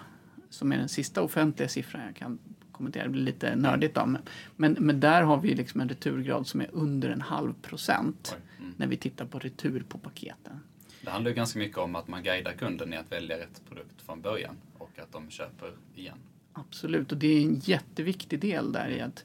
som 0.50 0.72
är 0.72 0.78
den 0.78 0.88
sista 0.88 1.22
offentliga 1.22 1.68
siffran 1.68 2.02
jag 2.06 2.16
kan 2.16 2.38
kommentera, 2.72 3.04
det 3.04 3.10
blir 3.10 3.22
lite 3.22 3.56
nördigt 3.56 3.94
då, 3.94 4.16
men, 4.56 4.76
men 4.80 5.00
där 5.00 5.22
har 5.22 5.40
vi 5.40 5.54
liksom 5.54 5.80
en 5.80 5.88
returgrad 5.88 6.46
som 6.46 6.60
är 6.60 6.68
under 6.72 7.10
en 7.10 7.20
halv 7.20 7.52
procent 7.52 8.36
mm. 8.58 8.74
när 8.76 8.86
vi 8.86 8.96
tittar 8.96 9.24
på 9.26 9.38
retur 9.38 9.84
på 9.88 9.98
paketen. 9.98 10.60
Det 11.04 11.10
handlar 11.10 11.30
ju 11.30 11.34
ganska 11.34 11.58
mycket 11.58 11.78
om 11.78 11.96
att 11.96 12.08
man 12.08 12.22
guidar 12.22 12.52
kunden 12.52 12.92
i 12.92 12.96
att 12.96 13.12
välja 13.12 13.38
rätt 13.38 13.62
produkt 13.68 14.02
från 14.02 14.20
början 14.20 14.56
och 14.78 14.98
att 14.98 15.12
de 15.12 15.30
köper 15.30 15.72
igen. 15.94 16.18
Absolut, 16.52 17.12
och 17.12 17.18
det 17.18 17.26
är 17.26 17.42
en 17.42 17.58
jätteviktig 17.58 18.40
del 18.40 18.72
där 18.72 18.88
i 18.88 19.00
att 19.00 19.24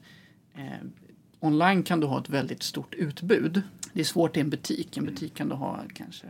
eh, 0.54 0.86
online 1.40 1.82
kan 1.82 2.00
du 2.00 2.06
ha 2.06 2.20
ett 2.20 2.28
väldigt 2.28 2.62
stort 2.62 2.94
utbud. 2.94 3.62
Det 3.92 4.00
är 4.00 4.04
svårt 4.04 4.36
i 4.36 4.40
en 4.40 4.50
butik. 4.50 4.96
En 4.96 5.04
butik 5.04 5.34
kan 5.34 5.48
du 5.48 5.54
ha 5.54 5.82
kanske, 5.94 6.26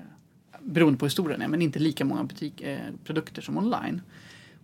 beroende 0.61 0.99
på 0.99 1.05
hur 1.05 1.11
stor 1.11 1.29
den 1.29 1.43
är, 1.43 1.49
men 1.49 1.63
inte 1.63 1.79
lika 1.79 2.05
många 2.05 2.25
butik, 2.25 2.61
eh, 2.61 2.79
produkter 3.05 3.43
som 3.43 3.59
online. 3.59 4.03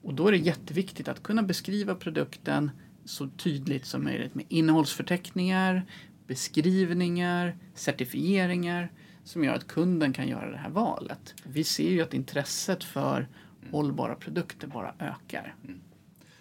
Och 0.02 0.14
då 0.14 0.28
är 0.28 0.32
det 0.32 0.38
jätteviktigt 0.38 1.08
att 1.08 1.22
kunna 1.22 1.42
beskriva 1.42 1.94
produkten 1.94 2.70
så 3.04 3.28
tydligt 3.28 3.86
som 3.86 4.04
möjligt 4.04 4.34
med 4.34 4.44
innehållsförteckningar, 4.48 5.82
beskrivningar, 6.26 7.56
certifieringar 7.74 8.90
som 9.24 9.44
gör 9.44 9.54
att 9.54 9.66
kunden 9.66 10.12
kan 10.12 10.28
göra 10.28 10.50
det 10.50 10.56
här 10.56 10.70
valet. 10.70 11.34
Vi 11.44 11.64
ser 11.64 11.90
ju 11.90 12.02
att 12.02 12.14
intresset 12.14 12.84
för 12.84 13.28
hållbara 13.70 14.14
produkter 14.14 14.66
bara 14.66 14.94
ökar. 14.98 15.54
Mm. 15.64 15.80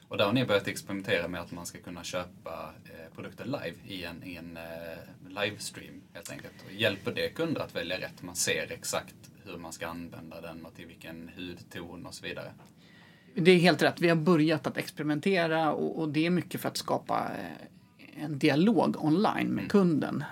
Och 0.07 0.17
där 0.17 0.25
har 0.25 0.33
ni 0.33 0.45
börjat 0.45 0.67
experimentera 0.67 1.27
med 1.27 1.41
att 1.41 1.51
man 1.51 1.65
ska 1.65 1.79
kunna 1.79 2.03
köpa 2.03 2.73
eh, 2.85 3.15
produkter 3.15 3.45
live 3.45 3.75
i 3.87 4.03
en, 4.03 4.23
i 4.23 4.35
en 4.35 4.57
eh, 4.57 5.43
livestream 5.43 6.01
helt 6.13 6.31
enkelt. 6.31 6.53
Och 6.65 6.73
hjälper 6.73 7.13
det 7.13 7.29
kunder 7.29 7.61
att 7.61 7.75
välja 7.75 7.97
rätt? 7.97 8.21
Man 8.21 8.35
ser 8.35 8.71
exakt 8.71 9.15
hur 9.45 9.57
man 9.57 9.73
ska 9.73 9.87
använda 9.87 10.41
den 10.41 10.65
och 10.65 10.75
till 10.75 10.85
vilken 10.85 11.31
hudton 11.35 12.05
och 12.05 12.13
så 12.13 12.25
vidare. 12.25 12.51
Det 13.35 13.51
är 13.51 13.57
helt 13.57 13.81
rätt. 13.81 14.01
Vi 14.01 14.09
har 14.09 14.15
börjat 14.15 14.67
att 14.67 14.77
experimentera 14.77 15.73
och, 15.73 15.99
och 15.99 16.09
det 16.09 16.25
är 16.25 16.29
mycket 16.29 16.61
för 16.61 16.69
att 16.69 16.77
skapa 16.77 17.31
eh, 17.37 18.23
en 18.23 18.39
dialog 18.39 19.03
online 19.03 19.47
med 19.47 19.59
mm. 19.59 19.69
kunden. 19.69 20.23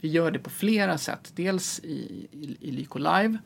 Vi 0.00 0.08
gör 0.08 0.30
det 0.30 0.38
på 0.38 0.50
flera 0.50 0.98
sätt. 0.98 1.32
Dels 1.34 1.80
i, 1.80 2.28
i, 2.32 2.56
i 2.60 2.70
Lyko 2.70 2.98
Live 2.98 3.38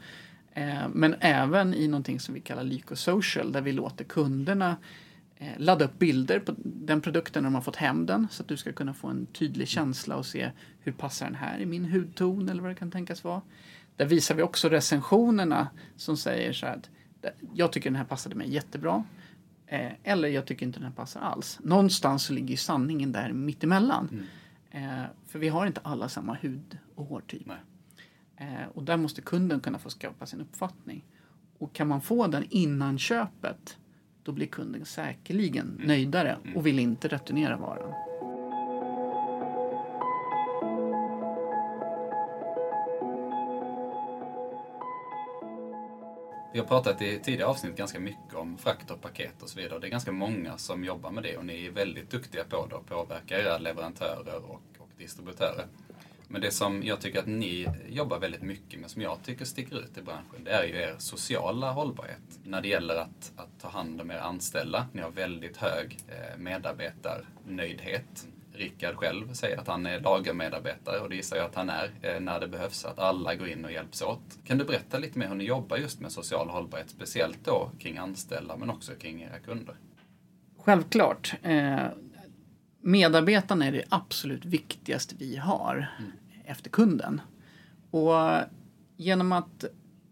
eh, 0.52 0.88
men 0.92 1.14
även 1.20 1.74
i 1.74 1.88
någonting 1.88 2.20
som 2.20 2.34
vi 2.34 2.40
kallar 2.40 2.64
Lyko 2.64 2.96
Social 2.96 3.52
där 3.52 3.60
vi 3.60 3.72
låter 3.72 4.04
kunderna 4.04 4.76
eh, 5.36 5.52
ladda 5.56 5.84
upp 5.84 5.98
bilder 5.98 6.40
på 6.40 6.54
den 6.64 7.00
produkten 7.00 7.42
när 7.42 7.50
de 7.50 7.54
har 7.54 7.62
fått 7.62 7.76
hem 7.76 8.06
den 8.06 8.28
så 8.30 8.42
att 8.42 8.48
du 8.48 8.56
ska 8.56 8.72
kunna 8.72 8.94
få 8.94 9.08
en 9.08 9.26
tydlig 9.26 9.68
känsla 9.68 10.16
och 10.16 10.26
se 10.26 10.50
hur 10.80 10.92
passar 10.92 11.26
den 11.26 11.34
här 11.34 11.58
i 11.58 11.66
min 11.66 11.84
hudton 11.84 12.48
eller 12.48 12.62
vad 12.62 12.70
det 12.70 12.74
kan 12.74 12.90
tänkas 12.90 13.24
vara. 13.24 13.42
Där 13.96 14.06
visar 14.06 14.34
vi 14.34 14.42
också 14.42 14.68
recensionerna 14.68 15.68
som 15.96 16.16
säger 16.16 16.52
så 16.52 16.66
här 16.66 16.76
att 16.76 16.90
jag 17.54 17.72
tycker 17.72 17.90
den 17.90 17.96
här 17.96 18.04
passade 18.04 18.34
mig 18.34 18.50
jättebra. 18.50 19.04
Eh, 19.66 19.92
eller 20.02 20.28
jag 20.28 20.46
tycker 20.46 20.66
inte 20.66 20.78
den 20.78 20.88
här 20.88 20.94
passar 20.94 21.20
alls. 21.20 21.58
Någonstans 21.62 22.24
så 22.24 22.32
ligger 22.32 22.56
sanningen 22.56 23.12
där 23.12 23.32
mittemellan. 23.32 24.08
Mm. 24.12 24.24
Eh, 24.74 25.04
för 25.26 25.38
vi 25.38 25.48
har 25.48 25.66
inte 25.66 25.80
alla 25.84 26.08
samma 26.08 26.34
hud 26.34 26.78
och 26.94 27.06
hårtyp. 27.06 27.48
Eh, 28.36 28.68
och 28.74 28.82
där 28.82 28.96
måste 28.96 29.22
kunden 29.22 29.60
kunna 29.60 29.78
få 29.78 29.90
skapa 29.90 30.26
sin 30.26 30.40
uppfattning. 30.40 31.04
Och 31.58 31.72
kan 31.72 31.88
man 31.88 32.00
få 32.00 32.26
den 32.26 32.44
innan 32.50 32.98
köpet 32.98 33.78
då 34.22 34.32
blir 34.32 34.46
kunden 34.46 34.84
säkerligen 34.84 35.68
mm. 35.68 35.86
nöjdare 35.86 36.36
mm. 36.44 36.56
och 36.56 36.66
vill 36.66 36.78
inte 36.78 37.08
returnera 37.08 37.56
varan. 37.56 38.11
Vi 46.52 46.58
har 46.58 46.66
pratat 46.66 47.02
i 47.02 47.18
tidigare 47.18 47.50
avsnitt 47.50 47.76
ganska 47.76 48.00
mycket 48.00 48.34
om 48.34 48.58
frakt 48.58 48.90
och 48.90 49.00
paket 49.00 49.42
och 49.42 49.48
så 49.48 49.60
vidare. 49.60 49.78
Det 49.78 49.86
är 49.86 49.90
ganska 49.90 50.12
många 50.12 50.58
som 50.58 50.84
jobbar 50.84 51.10
med 51.10 51.22
det 51.22 51.36
och 51.36 51.46
ni 51.46 51.66
är 51.66 51.70
väldigt 51.70 52.10
duktiga 52.10 52.44
på 52.44 52.66
det 52.66 52.74
och 52.74 52.86
påverkar 52.86 53.38
era 53.38 53.58
leverantörer 53.58 54.36
och, 54.36 54.62
och 54.78 54.88
distributörer. 54.98 55.66
Men 56.28 56.40
det 56.40 56.50
som 56.50 56.82
jag 56.82 57.00
tycker 57.00 57.18
att 57.18 57.26
ni 57.26 57.68
jobbar 57.88 58.18
väldigt 58.18 58.42
mycket 58.42 58.80
med, 58.80 58.90
som 58.90 59.02
jag 59.02 59.18
tycker 59.24 59.44
sticker 59.44 59.78
ut 59.78 59.98
i 59.98 60.02
branschen, 60.02 60.44
det 60.44 60.50
är 60.50 60.64
ju 60.64 60.74
er 60.74 60.94
sociala 60.98 61.72
hållbarhet. 61.72 62.40
När 62.44 62.60
det 62.60 62.68
gäller 62.68 62.96
att, 62.96 63.32
att 63.36 63.60
ta 63.60 63.68
hand 63.68 64.00
om 64.00 64.10
er 64.10 64.18
anställda. 64.18 64.86
Ni 64.92 65.02
har 65.02 65.10
väldigt 65.10 65.56
hög 65.56 65.98
eh, 66.08 66.38
medarbetarnöjdhet. 66.38 68.26
Rickard 68.54 68.94
själv 68.94 69.32
säger 69.32 69.58
att 69.58 69.68
han 69.68 69.86
är 69.86 70.00
lagermedarbetare 70.00 71.00
och 71.00 71.08
det 71.08 71.16
gissar 71.16 71.36
jag 71.36 71.46
att 71.46 71.54
han 71.54 71.70
är 71.70 71.90
eh, 72.02 72.20
när 72.20 72.40
det 72.40 72.48
behövs, 72.48 72.84
att 72.84 72.98
alla 72.98 73.34
går 73.34 73.48
in 73.48 73.64
och 73.64 73.72
hjälps 73.72 74.02
åt. 74.02 74.38
Kan 74.44 74.58
du 74.58 74.64
berätta 74.64 74.98
lite 74.98 75.18
mer 75.18 75.28
hur 75.28 75.34
ni 75.34 75.44
jobbar 75.44 75.76
just 75.76 76.00
med 76.00 76.12
social 76.12 76.48
hållbarhet, 76.48 76.90
speciellt 76.90 77.44
då 77.44 77.70
kring 77.78 77.98
anställda 77.98 78.56
men 78.56 78.70
också 78.70 78.92
kring 78.94 79.22
era 79.22 79.38
kunder? 79.38 79.76
Självklart. 80.56 81.34
Eh, 81.42 81.86
medarbetarna 82.80 83.66
är 83.66 83.72
det 83.72 83.84
absolut 83.88 84.44
viktigaste 84.44 85.14
vi 85.18 85.36
har 85.36 85.92
mm. 85.98 86.12
efter 86.44 86.70
kunden. 86.70 87.20
Och 87.90 88.14
genom 88.96 89.32
att 89.32 89.64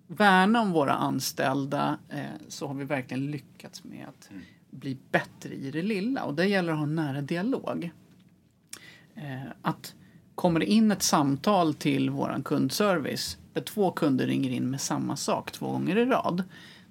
värna 0.06 0.60
om 0.60 0.72
våra 0.72 0.92
anställda 0.92 1.98
eh, 2.08 2.24
så 2.48 2.66
har 2.66 2.74
vi 2.74 2.84
verkligen 2.84 3.30
lyckats 3.30 3.84
med 3.84 4.06
att 4.08 4.30
mm. 4.30 4.42
bli 4.70 4.98
bättre 5.10 5.54
i 5.54 5.70
det 5.70 5.82
lilla 5.82 6.24
och 6.24 6.34
det 6.34 6.46
gäller 6.46 6.72
att 6.72 6.78
ha 6.78 6.84
en 6.84 6.94
nära 6.94 7.20
dialog. 7.20 7.90
Eh, 9.20 9.52
att 9.62 9.94
kommer 10.34 10.60
det 10.60 10.66
in 10.66 10.90
ett 10.90 11.02
samtal 11.02 11.74
till 11.74 12.10
vår 12.10 12.42
kundservice 12.44 13.38
där 13.52 13.60
två 13.60 13.90
kunder 13.90 14.26
ringer 14.26 14.50
in 14.50 14.70
med 14.70 14.80
samma 14.80 15.16
sak 15.16 15.52
två 15.52 15.72
gånger 15.72 15.96
i 15.96 16.04
rad, 16.04 16.42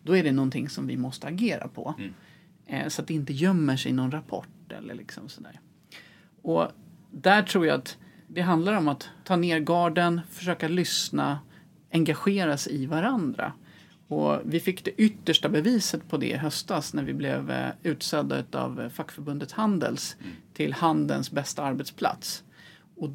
då 0.03 0.17
är 0.17 0.23
det 0.23 0.31
någonting 0.31 0.69
som 0.69 0.87
vi 0.87 0.97
måste 0.97 1.27
agera 1.27 1.67
på. 1.67 1.95
Mm. 1.97 2.13
Eh, 2.65 2.87
så 2.87 3.01
att 3.01 3.07
det 3.07 3.13
inte 3.13 3.33
gömmer 3.33 3.77
sig 3.77 3.91
i 3.91 3.93
någon 3.93 4.11
rapport 4.11 4.71
eller 4.71 4.93
liksom 4.93 5.29
sådär. 5.29 5.59
Och 6.41 6.67
där 7.11 7.43
tror 7.43 7.67
jag 7.67 7.79
att 7.79 7.97
det 8.27 8.41
handlar 8.41 8.73
om 8.73 8.87
att 8.87 9.09
ta 9.23 9.35
ner 9.35 9.59
garden, 9.59 10.21
försöka 10.29 10.67
lyssna, 10.67 11.39
engagera 11.91 12.57
sig 12.57 12.83
i 12.83 12.85
varandra. 12.85 13.53
Och 14.09 14.39
vi 14.43 14.59
fick 14.59 14.85
det 14.85 14.91
yttersta 15.01 15.49
beviset 15.49 16.09
på 16.09 16.17
det 16.17 16.29
i 16.29 16.35
höstas 16.35 16.93
när 16.93 17.03
vi 17.03 17.13
blev 17.13 17.51
eh, 17.51 17.69
utsedda 17.83 18.43
av 18.51 18.89
fackförbundet 18.93 19.51
Handels 19.51 20.15
mm. 20.19 20.35
till 20.53 20.73
handelns 20.73 21.31
bästa 21.31 21.63
arbetsplats. 21.63 22.43
Och 22.95 23.09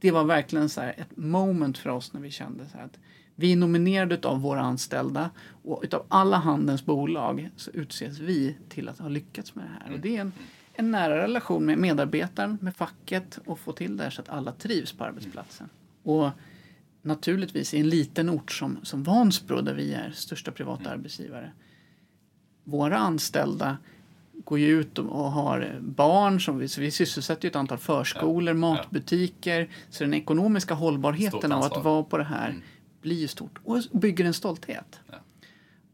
det 0.00 0.10
var 0.10 0.24
verkligen 0.24 0.68
så 0.68 0.80
ett 0.80 1.16
moment 1.16 1.78
för 1.78 1.90
oss 1.90 2.12
när 2.12 2.20
vi 2.20 2.30
kände 2.30 2.68
så 2.68 2.78
att 2.78 2.98
vi 3.34 3.52
är 3.52 3.56
nominerade 3.56 4.28
av 4.28 4.40
våra 4.40 4.60
anställda 4.60 5.30
och 5.64 5.80
utav 5.84 6.04
alla 6.08 6.36
handelns 6.36 6.84
bolag 6.84 7.50
så 7.56 7.70
utses 7.70 8.18
vi 8.18 8.56
till 8.68 8.88
att 8.88 8.98
ha 8.98 9.08
lyckats 9.08 9.54
med 9.54 9.64
det 9.64 9.84
här. 9.84 9.94
Och 9.94 10.00
det 10.00 10.16
är 10.16 10.20
en, 10.20 10.32
en 10.72 10.90
nära 10.90 11.22
relation 11.22 11.64
med 11.66 11.78
medarbetaren, 11.78 12.58
med 12.60 12.76
facket 12.76 13.38
och 13.46 13.58
få 13.58 13.72
till 13.72 13.96
det 13.96 14.02
här 14.02 14.10
så 14.10 14.20
att 14.20 14.28
alla 14.28 14.52
trivs 14.52 14.92
på 14.92 15.04
arbetsplatsen. 15.04 15.68
Och 16.02 16.30
naturligtvis 17.08 17.74
i 17.74 17.80
en 17.80 17.88
liten 17.88 18.30
ort 18.30 18.52
som, 18.52 18.78
som 18.82 19.02
Vansbro 19.02 19.60
där 19.60 19.74
vi 19.74 19.94
är 19.94 20.10
största 20.10 20.50
privata 20.50 20.80
mm. 20.80 20.92
arbetsgivare. 20.92 21.52
Våra 22.64 22.98
anställda 22.98 23.78
går 24.44 24.58
ju 24.58 24.80
ut 24.80 24.98
och 24.98 25.32
har 25.32 25.78
barn, 25.80 26.40
som 26.40 26.58
vi, 26.58 26.68
så 26.68 26.80
vi 26.80 26.90
sysselsätter 26.90 27.48
ett 27.48 27.56
antal 27.56 27.78
förskolor, 27.78 28.54
ja, 28.54 28.60
matbutiker. 28.60 29.68
Så 29.90 30.04
den 30.04 30.14
ekonomiska 30.14 30.74
hållbarheten 30.74 31.52
av 31.52 31.62
att 31.62 31.84
vara 31.84 32.02
på 32.02 32.18
det 32.18 32.24
här 32.24 32.48
mm. 32.50 32.62
blir 33.02 33.16
ju 33.16 33.28
stort 33.28 33.58
och 33.64 33.82
bygger 33.92 34.24
en 34.24 34.34
stolthet. 34.34 35.00
Ja. 35.10 35.16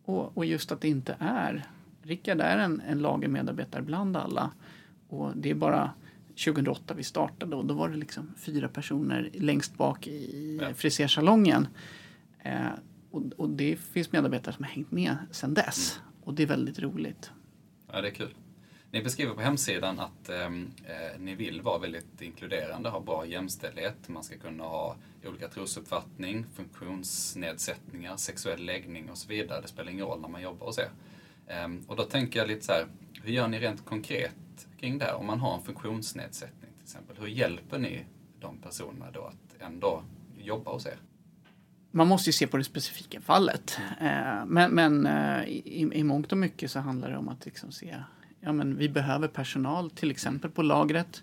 Och, 0.05 0.37
och, 0.37 0.45
just 0.45 0.73
att 0.73 0.81
det 0.81 0.89
inte 0.89 1.17
är, 1.19 1.67
Rickard 2.03 2.41
är 2.41 2.59
en, 2.59 2.83
en 2.89 2.99
lagermedarbetare 2.99 3.83
bland 3.83 4.17
alla 4.17 4.51
och 5.09 5.33
det 5.37 5.51
är 5.51 5.55
bara 5.55 5.91
2008 6.45 6.95
vi 6.95 7.03
startade 7.03 7.57
och 7.57 7.67
då 7.67 7.75
var 7.75 7.89
det 7.89 7.97
liksom 7.97 8.35
fyra 8.37 8.69
personer 8.69 9.31
längst 9.33 9.77
bak 9.77 10.07
i 10.07 10.59
ja. 10.63 10.75
frisersalongen. 10.75 11.69
Eh, 12.39 12.69
och, 13.11 13.23
och, 13.37 13.51
det 13.51 13.77
finns 13.77 14.13
medarbetare 14.13 14.55
som 14.55 14.65
har 14.65 14.71
hängt 14.71 14.91
med 14.91 15.17
sedan 15.31 15.55
dess 15.55 15.97
mm. 15.97 16.13
och 16.25 16.35
det 16.35 16.43
är 16.43 16.47
väldigt 16.47 16.79
roligt. 16.79 17.31
Ja, 17.93 18.01
det 18.01 18.09
är 18.09 18.15
kul. 18.15 18.35
Ni 18.91 19.03
beskriver 19.03 19.35
på 19.35 19.41
hemsidan 19.41 20.01
att 20.01 20.29
ehm, 20.29 20.71
eh, 20.85 21.21
ni 21.21 21.35
vill 21.35 21.63
vara 21.63 21.79
väldigt 21.79 22.21
inkluderande, 22.21 22.89
ha 22.89 23.01
bra 23.01 23.27
jämställdhet. 23.27 24.09
Man 24.09 24.25
ska 24.25 24.39
kunna 24.39 24.65
ha 24.65 24.97
olika 25.25 25.49
trosuppfattning, 25.49 26.47
funktionsnedsättningar, 26.55 28.17
sexuell 28.17 28.65
läggning 28.65 29.11
och 29.11 29.19
så 29.19 29.29
vidare. 29.29 29.61
Det 29.61 29.69
spelar 29.69 29.93
ingen 29.93 30.07
roll 30.07 30.21
när 30.21 30.29
man 30.29 30.43
jobbar 30.43 30.67
hos 30.67 30.79
er. 30.79 30.91
Eh, 31.47 31.69
och 31.87 31.97
då 31.97 32.03
tänker 32.03 32.39
jag 32.39 32.49
lite 32.49 32.65
så 32.65 32.73
här, 32.73 32.87
hur 33.23 33.33
gör 33.33 33.49
ni 33.49 33.59
rent 33.59 33.85
konkret 33.85 34.35
kring 34.85 34.99
det? 34.99 35.13
Om 35.13 35.27
man 35.27 35.41
har 35.41 35.55
en 35.55 35.63
funktionsnedsättning 35.63 36.71
till 36.73 36.83
exempel, 36.83 37.17
hur 37.21 37.27
hjälper 37.27 37.79
ni 37.79 38.05
de 38.41 38.59
personerna 38.59 39.11
då 39.11 39.25
att 39.25 39.63
ändå 39.63 40.03
jobba 40.39 40.71
hos 40.71 40.87
er? 40.87 40.99
Man 41.91 42.09
måste 42.09 42.29
ju 42.29 42.33
se 42.33 42.47
på 42.47 42.57
det 42.57 42.65
specifika 42.65 43.21
fallet. 43.21 43.79
Mm. 44.01 44.49
Men, 44.49 44.71
men 44.71 45.07
eh, 45.07 45.49
i, 45.49 45.91
i 45.93 46.05
mångt 46.05 46.33
och 46.33 46.39
mycket 46.39 46.71
så 46.71 46.81
handlar 46.81 47.11
det 47.11 47.17
om 47.17 47.29
att 47.29 47.45
liksom 47.45 47.73
se 47.73 47.97
ja, 48.41 48.53
men 48.53 48.77
vi 48.77 48.89
behöver 48.89 49.29
personal, 49.29 49.91
till 49.91 50.11
exempel 50.11 50.51
på 50.51 50.63
lagret. 50.63 51.23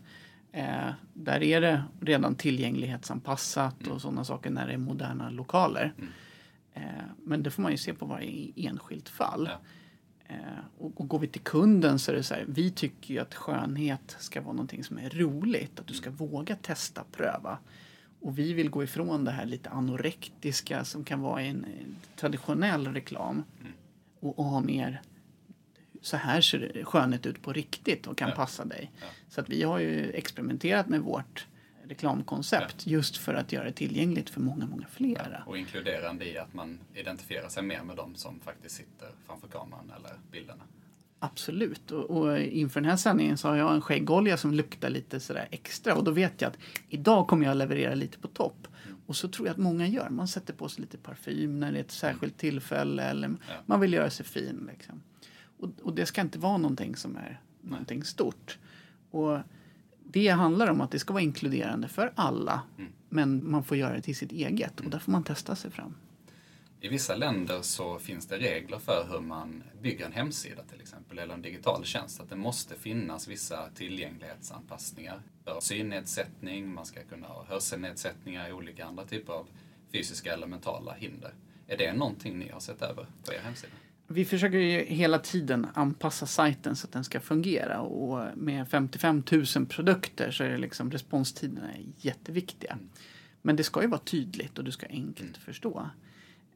Eh, 0.51 0.89
där 1.13 1.43
är 1.43 1.61
det 1.61 1.83
redan 1.99 2.35
tillgänglighetsanpassat 2.35 3.81
mm. 3.81 3.93
och 3.93 4.01
sådana 4.01 4.23
saker 4.23 4.49
när 4.49 4.67
det 4.67 4.73
är 4.73 4.77
moderna 4.77 5.29
lokaler. 5.29 5.93
Mm. 5.97 6.09
Eh, 6.73 7.03
men 7.17 7.43
det 7.43 7.51
får 7.51 7.61
man 7.61 7.71
ju 7.71 7.77
se 7.77 7.93
på 7.93 8.05
varje 8.05 8.51
enskilt 8.55 9.09
fall. 9.09 9.49
Ja. 9.51 9.59
Eh, 10.31 10.63
och, 10.77 11.09
går 11.09 11.19
vi 11.19 11.27
till 11.27 11.41
kunden 11.41 11.99
så 11.99 12.11
är 12.11 12.15
det 12.15 12.23
så 12.23 12.33
här, 12.33 12.45
vi 12.47 12.71
tycker 12.71 13.13
ju 13.13 13.19
att 13.19 13.35
skönhet 13.35 14.15
ska 14.19 14.41
vara 14.41 14.53
någonting 14.53 14.83
som 14.83 14.97
är 14.97 15.09
roligt, 15.09 15.79
att 15.79 15.87
du 15.87 15.93
ska 15.93 16.09
våga 16.09 16.55
testa, 16.55 17.03
pröva. 17.11 17.57
Och 18.21 18.39
vi 18.39 18.53
vill 18.53 18.69
gå 18.69 18.83
ifrån 18.83 19.25
det 19.25 19.31
här 19.31 19.45
lite 19.45 19.69
anorektiska 19.69 20.85
som 20.85 21.03
kan 21.03 21.21
vara 21.21 21.43
i 21.43 21.47
en 21.47 21.65
traditionell 22.15 22.87
reklam 22.87 23.43
och, 24.19 24.39
och 24.39 24.45
ha 24.45 24.59
mer 24.61 25.01
så 26.01 26.17
här 26.17 26.41
ser 26.41 26.83
skönhet 26.83 27.25
ut 27.25 27.41
på 27.41 27.53
riktigt 27.53 28.07
och 28.07 28.17
kan 28.17 28.29
ja. 28.29 28.35
passa 28.35 28.65
dig. 28.65 28.91
Ja. 28.99 29.07
Så 29.29 29.41
att 29.41 29.49
vi 29.49 29.63
har 29.63 29.79
ju 29.79 30.11
experimenterat 30.11 30.89
med 30.89 31.01
vårt 31.01 31.47
reklamkoncept 31.91 32.75
ja. 32.85 32.91
just 32.91 33.17
för 33.17 33.33
att 33.33 33.51
göra 33.51 33.65
det 33.65 33.71
tillgängligt 33.71 34.29
för 34.29 34.41
många, 34.41 34.65
många 34.65 34.87
fler. 34.87 35.43
och 35.45 35.57
inkluderande 35.57 36.25
i 36.25 36.37
att 36.37 36.53
man 36.53 36.79
identifierar 36.93 37.49
sig 37.49 37.63
mer 37.63 37.83
med 37.83 37.95
dem 37.95 38.15
som 38.15 38.39
faktiskt 38.39 38.75
sitter 38.75 39.09
framför 39.25 39.47
kameran 39.47 39.91
eller 39.97 40.11
bilderna. 40.31 40.63
Absolut. 41.23 41.91
Och, 41.91 42.09
och, 42.09 42.39
inför 42.39 42.81
den 42.81 42.89
här 42.89 42.97
sändningen 42.97 43.37
så 43.37 43.47
har 43.47 43.55
jag 43.55 43.73
en 43.73 43.81
skäggolja 43.81 44.37
som 44.37 44.53
luktar 44.53 44.89
lite 44.89 45.19
sådär 45.19 45.47
extra 45.51 45.95
och 45.95 46.03
då 46.03 46.11
vet 46.11 46.41
jag 46.41 46.49
att 46.49 46.57
idag 46.89 47.27
kommer 47.27 47.45
jag 47.45 47.57
leverera 47.57 47.95
lite 47.95 48.19
på 48.19 48.27
topp. 48.27 48.67
Mm. 48.85 48.97
Och 49.05 49.15
så 49.15 49.27
tror 49.27 49.47
jag 49.47 49.53
att 49.53 49.59
många 49.59 49.87
gör. 49.87 50.09
Man 50.09 50.27
sätter 50.27 50.53
på 50.53 50.69
sig 50.69 50.81
lite 50.81 50.97
parfym 50.97 51.59
när 51.59 51.71
det 51.71 51.77
är 51.77 51.81
ett 51.81 51.91
särskilt 51.91 52.37
tillfälle 52.37 53.03
eller 53.03 53.27
ja. 53.27 53.53
man 53.65 53.79
vill 53.79 53.93
göra 53.93 54.09
sig 54.09 54.25
fin. 54.25 54.69
Liksom. 54.71 55.01
Och, 55.59 55.69
och, 55.83 55.93
det 55.93 56.05
ska 56.05 56.21
inte 56.21 56.39
vara 56.39 56.57
någonting 56.57 56.95
som 56.95 57.15
är 57.15 57.21
Nej. 57.61 57.71
någonting 57.71 58.03
stort. 58.03 58.57
Och 59.11 59.39
det 60.11 60.27
handlar 60.27 60.67
om 60.67 60.81
att 60.81 60.91
det 60.91 60.99
ska 60.99 61.13
vara 61.13 61.23
inkluderande 61.23 61.87
för 61.87 62.13
alla. 62.15 62.61
Mm. 62.77 62.91
Men 63.09 63.51
man 63.51 63.63
får 63.63 63.77
göra 63.77 63.93
det 63.93 64.01
till 64.01 64.15
sitt 64.15 64.31
eget 64.31 64.79
och 64.79 64.89
där 64.89 64.99
får 64.99 65.11
man 65.11 65.23
testa 65.23 65.55
sig 65.55 65.71
fram. 65.71 65.95
I 66.83 66.87
vissa 66.87 67.15
länder 67.15 67.61
så 67.61 67.99
finns 67.99 68.27
det 68.27 68.37
regler 68.37 68.79
för 68.79 69.07
hur 69.11 69.19
man 69.19 69.63
bygger 69.81 70.05
en 70.05 70.11
hemsida 70.11 70.63
till 70.63 70.81
exempel, 70.81 71.19
eller 71.19 71.33
en 71.33 71.41
digital 71.41 71.85
tjänst. 71.85 72.21
Att 72.21 72.29
det 72.29 72.35
måste 72.35 72.75
finnas 72.75 73.27
vissa 73.27 73.69
tillgänglighetsanpassningar. 73.75 75.21
För 75.43 75.59
synnedsättning, 75.59 76.73
man 76.73 76.85
ska 76.85 77.03
kunna 77.03 77.27
ha 77.27 77.45
hörselnedsättningar, 77.45 78.53
olika 78.53 78.85
andra 78.85 79.05
typer 79.05 79.33
av 79.33 79.47
fysiska 79.91 80.33
eller 80.33 80.47
mentala 80.47 80.93
hinder. 80.93 81.33
Är 81.67 81.77
det 81.77 81.93
någonting 81.93 82.39
ni 82.39 82.49
har 82.49 82.59
sett 82.59 82.81
över 82.81 83.05
på 83.25 83.33
er 83.33 83.39
hemsida? 83.39 83.73
Vi 84.13 84.25
försöker 84.25 84.57
ju 84.57 84.83
hela 84.83 85.19
tiden 85.19 85.67
anpassa 85.73 86.25
sajten 86.25 86.75
så 86.75 86.87
att 86.87 86.93
den 86.93 87.03
ska 87.03 87.19
fungera 87.19 87.81
och 87.81 88.37
med 88.37 88.67
55 88.67 89.23
000 89.31 89.65
produkter 89.65 90.31
så 90.31 90.43
är 90.43 90.57
liksom 90.57 90.91
responstiderna 90.91 91.67
jätteviktiga. 91.97 92.77
Men 93.41 93.55
det 93.55 93.63
ska 93.63 93.81
ju 93.81 93.87
vara 93.87 94.01
tydligt 94.01 94.57
och 94.57 94.63
du 94.63 94.71
ska 94.71 94.87
enkelt 94.87 95.37
mm. 95.37 95.41
förstå. 95.45 95.89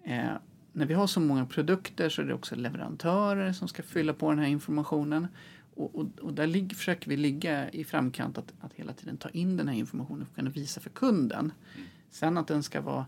Eh, 0.03 0.31
när 0.71 0.85
vi 0.85 0.93
har 0.93 1.07
så 1.07 1.19
många 1.19 1.45
produkter 1.45 2.09
så 2.09 2.21
är 2.21 2.25
det 2.25 2.33
också 2.33 2.55
leverantörer 2.55 3.53
som 3.53 3.67
ska 3.67 3.83
fylla 3.83 4.13
på 4.13 4.29
den 4.29 4.39
här 4.39 4.47
informationen. 4.47 5.27
Och, 5.75 5.95
och, 5.95 6.07
och 6.21 6.33
där 6.33 6.47
ligger, 6.47 6.75
försöker 6.75 7.09
vi 7.09 7.17
ligga 7.17 7.69
i 7.69 7.83
framkant 7.83 8.37
att, 8.37 8.53
att 8.61 8.73
hela 8.73 8.93
tiden 8.93 9.17
ta 9.17 9.29
in 9.29 9.57
den 9.57 9.67
här 9.67 9.75
informationen 9.75 10.21
och 10.21 10.35
kunna 10.35 10.49
visa 10.49 10.81
för 10.81 10.89
kunden. 10.89 11.51
Mm. 11.75 11.87
Sen 12.11 12.37
att 12.37 12.47
den 12.47 12.63
ska 12.63 12.81
vara 12.81 13.05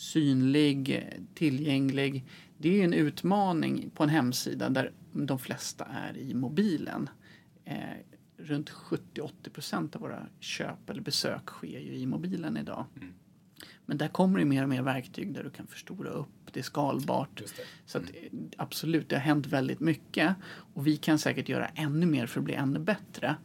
synlig, 0.00 1.10
tillgänglig. 1.34 2.24
Det 2.58 2.80
är 2.80 2.84
en 2.84 2.92
utmaning 2.92 3.90
på 3.90 4.02
en 4.02 4.08
hemsida 4.08 4.68
där 4.68 4.92
de 5.12 5.38
flesta 5.38 5.84
är 5.84 6.16
i 6.16 6.34
mobilen. 6.34 7.08
Eh, 7.64 7.76
runt 8.36 8.70
70-80 8.70 9.50
procent 9.52 9.96
av 9.96 10.02
våra 10.02 10.26
köp 10.38 10.90
eller 10.90 11.02
besök 11.02 11.46
sker 11.46 11.80
ju 11.80 11.96
i 11.96 12.06
mobilen 12.06 12.56
idag. 12.56 12.86
Mm. 12.96 13.14
Men 13.86 13.98
där 13.98 14.08
kommer 14.08 14.38
det 14.38 14.44
mer 14.44 14.62
och 14.62 14.68
mer 14.68 14.82
verktyg 14.82 15.34
där 15.34 15.44
du 15.44 15.50
kan 15.50 15.66
förstora 15.66 16.10
upp, 16.10 16.52
det 16.52 16.60
är 16.60 16.64
skalbart. 16.64 17.38
Det. 17.38 17.62
Så 17.86 17.98
att, 17.98 18.10
mm. 18.10 18.50
absolut, 18.56 19.08
det 19.08 19.16
har 19.16 19.22
hänt 19.22 19.46
väldigt 19.46 19.80
mycket 19.80 20.36
och 20.74 20.86
vi 20.86 20.96
kan 20.96 21.18
säkert 21.18 21.48
göra 21.48 21.66
ännu 21.66 22.06
mer 22.06 22.26
för 22.26 22.40
att 22.40 22.44
bli 22.44 22.54
ännu 22.54 22.78
bättre. 22.78 23.36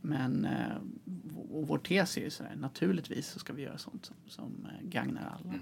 Men 0.00 0.44
eh, 0.44 0.76
och 1.50 1.68
vår 1.68 1.78
tes 1.78 2.16
är 2.16 2.20
ju 2.20 2.30
sådär, 2.30 2.56
naturligtvis 2.56 3.26
så 3.26 3.38
ska 3.38 3.52
vi 3.52 3.62
göra 3.62 3.78
sånt 3.78 4.04
som, 4.04 4.16
som 4.26 4.66
eh, 4.66 4.88
gagnar 4.88 5.38
alla. 5.38 5.50
Mm. 5.50 5.60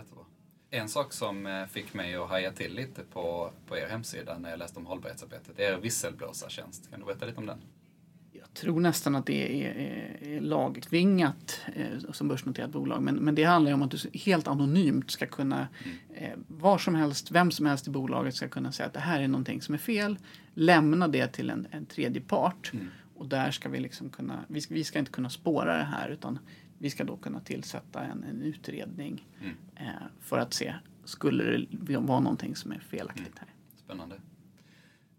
Jättebra. 0.00 0.24
En 0.70 0.88
sak 0.88 1.12
som 1.12 1.46
eh, 1.46 1.66
fick 1.66 1.94
mig 1.94 2.14
att 2.14 2.28
haja 2.28 2.52
till 2.52 2.74
lite 2.74 3.02
på, 3.02 3.52
på 3.66 3.76
er 3.76 3.88
hemsida 3.88 4.38
när 4.38 4.50
jag 4.50 4.58
läste 4.58 4.78
om 4.78 4.86
hållbarhetsarbetet, 4.86 5.56
det 5.56 5.64
är 5.64 5.72
er 5.72 5.80
visselblåsartjänst. 5.80 6.90
Kan 6.90 7.00
du 7.00 7.06
berätta 7.06 7.26
lite 7.26 7.38
om 7.38 7.46
den? 7.46 7.58
Jag 8.32 8.54
tror 8.54 8.80
nästan 8.80 9.14
att 9.14 9.26
det 9.26 9.64
är, 9.64 9.74
är, 9.74 10.36
är 10.36 10.40
lagtvingat 10.40 11.60
eh, 11.74 12.12
som 12.12 12.28
börsnoterat 12.28 12.70
bolag. 12.70 13.02
Men, 13.02 13.14
men 13.14 13.34
det 13.34 13.44
handlar 13.44 13.72
om 13.72 13.82
att 13.82 13.90
du 13.90 13.98
helt 14.12 14.48
anonymt 14.48 15.10
ska 15.10 15.26
kunna, 15.26 15.68
mm. 15.84 15.96
eh, 16.14 16.38
var 16.48 16.78
som 16.78 16.94
helst, 16.94 17.30
vem 17.30 17.50
som 17.50 17.66
helst 17.66 17.88
i 17.88 17.90
bolaget 17.90 18.34
ska 18.34 18.48
kunna 18.48 18.72
säga 18.72 18.86
att 18.86 18.94
det 18.94 19.00
här 19.00 19.20
är 19.20 19.28
någonting 19.28 19.62
som 19.62 19.74
är 19.74 19.78
fel. 19.78 20.18
Lämna 20.54 21.08
det 21.08 21.26
till 21.26 21.50
en, 21.50 21.66
en 21.70 21.86
tredje 21.86 22.20
part. 22.20 22.70
Mm. 22.72 22.86
Och 23.14 23.26
där 23.26 23.50
ska 23.50 23.68
vi 23.68 23.80
liksom 23.80 24.10
kunna, 24.10 24.44
vi 24.48 24.60
ska, 24.60 24.74
vi 24.74 24.84
ska 24.84 24.98
inte 24.98 25.10
kunna 25.10 25.30
spåra 25.30 25.76
det 25.76 25.84
här 25.84 26.08
utan 26.08 26.38
vi 26.82 26.90
ska 26.90 27.04
då 27.04 27.16
kunna 27.16 27.40
tillsätta 27.40 28.04
en, 28.04 28.24
en 28.24 28.42
utredning 28.42 29.28
mm. 29.40 29.56
eh, 29.76 30.06
för 30.20 30.38
att 30.38 30.54
se, 30.54 30.74
skulle 31.04 31.66
det 31.70 31.96
vara 31.96 32.20
någonting 32.20 32.56
som 32.56 32.72
är 32.72 32.78
felaktigt 32.78 33.26
mm. 33.26 33.38
här? 33.38 33.48
Spännande. 33.76 34.20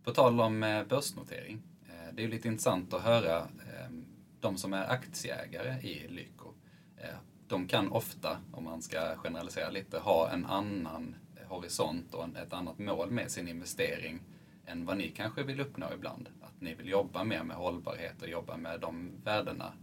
På 0.04 0.12
tal 0.12 0.41
om 0.41 0.63
eh, 0.63 0.84
börsnotering, 0.84 1.62
eh, 1.89 2.15
det 2.15 2.24
är 2.24 2.28
lite 2.28 2.47
intressant 2.47 2.93
att 2.93 3.02
höra 3.02 3.38
eh, 3.38 3.91
de 4.39 4.58
som 4.58 4.74
är 4.74 4.91
aktieägare 4.91 5.82
i 5.82 6.08
Lyko. 6.08 6.54
Eh, 6.97 7.15
de 7.47 7.67
kan 7.67 7.91
ofta, 7.91 8.38
om 8.52 8.63
man 8.63 8.82
ska 8.82 9.15
generalisera 9.15 9.69
lite, 9.69 10.00
ha 10.00 10.30
en 10.30 10.45
annan 10.45 11.15
horisont 11.47 12.13
och 12.13 12.38
ett 12.38 12.54
annat 12.54 12.80
mål 12.80 13.12
med 13.12 13.32
sin 13.32 13.47
investering 13.47 14.19
än 14.65 14.86
vad 14.86 14.97
ni 14.97 15.10
kanske 15.10 15.43
vill 15.43 15.60
uppnå 15.60 15.93
ibland. 15.93 16.30
Att 16.41 16.62
ni 16.62 16.76
vill 16.76 16.89
jobba 16.89 17.24
mer 17.24 17.43
med 17.43 17.58
hållbarhet 17.58 18.21
och 18.21 18.30
jobba 18.30 18.58
med 18.58 18.80
de 18.80 19.12
värdena 19.24 19.74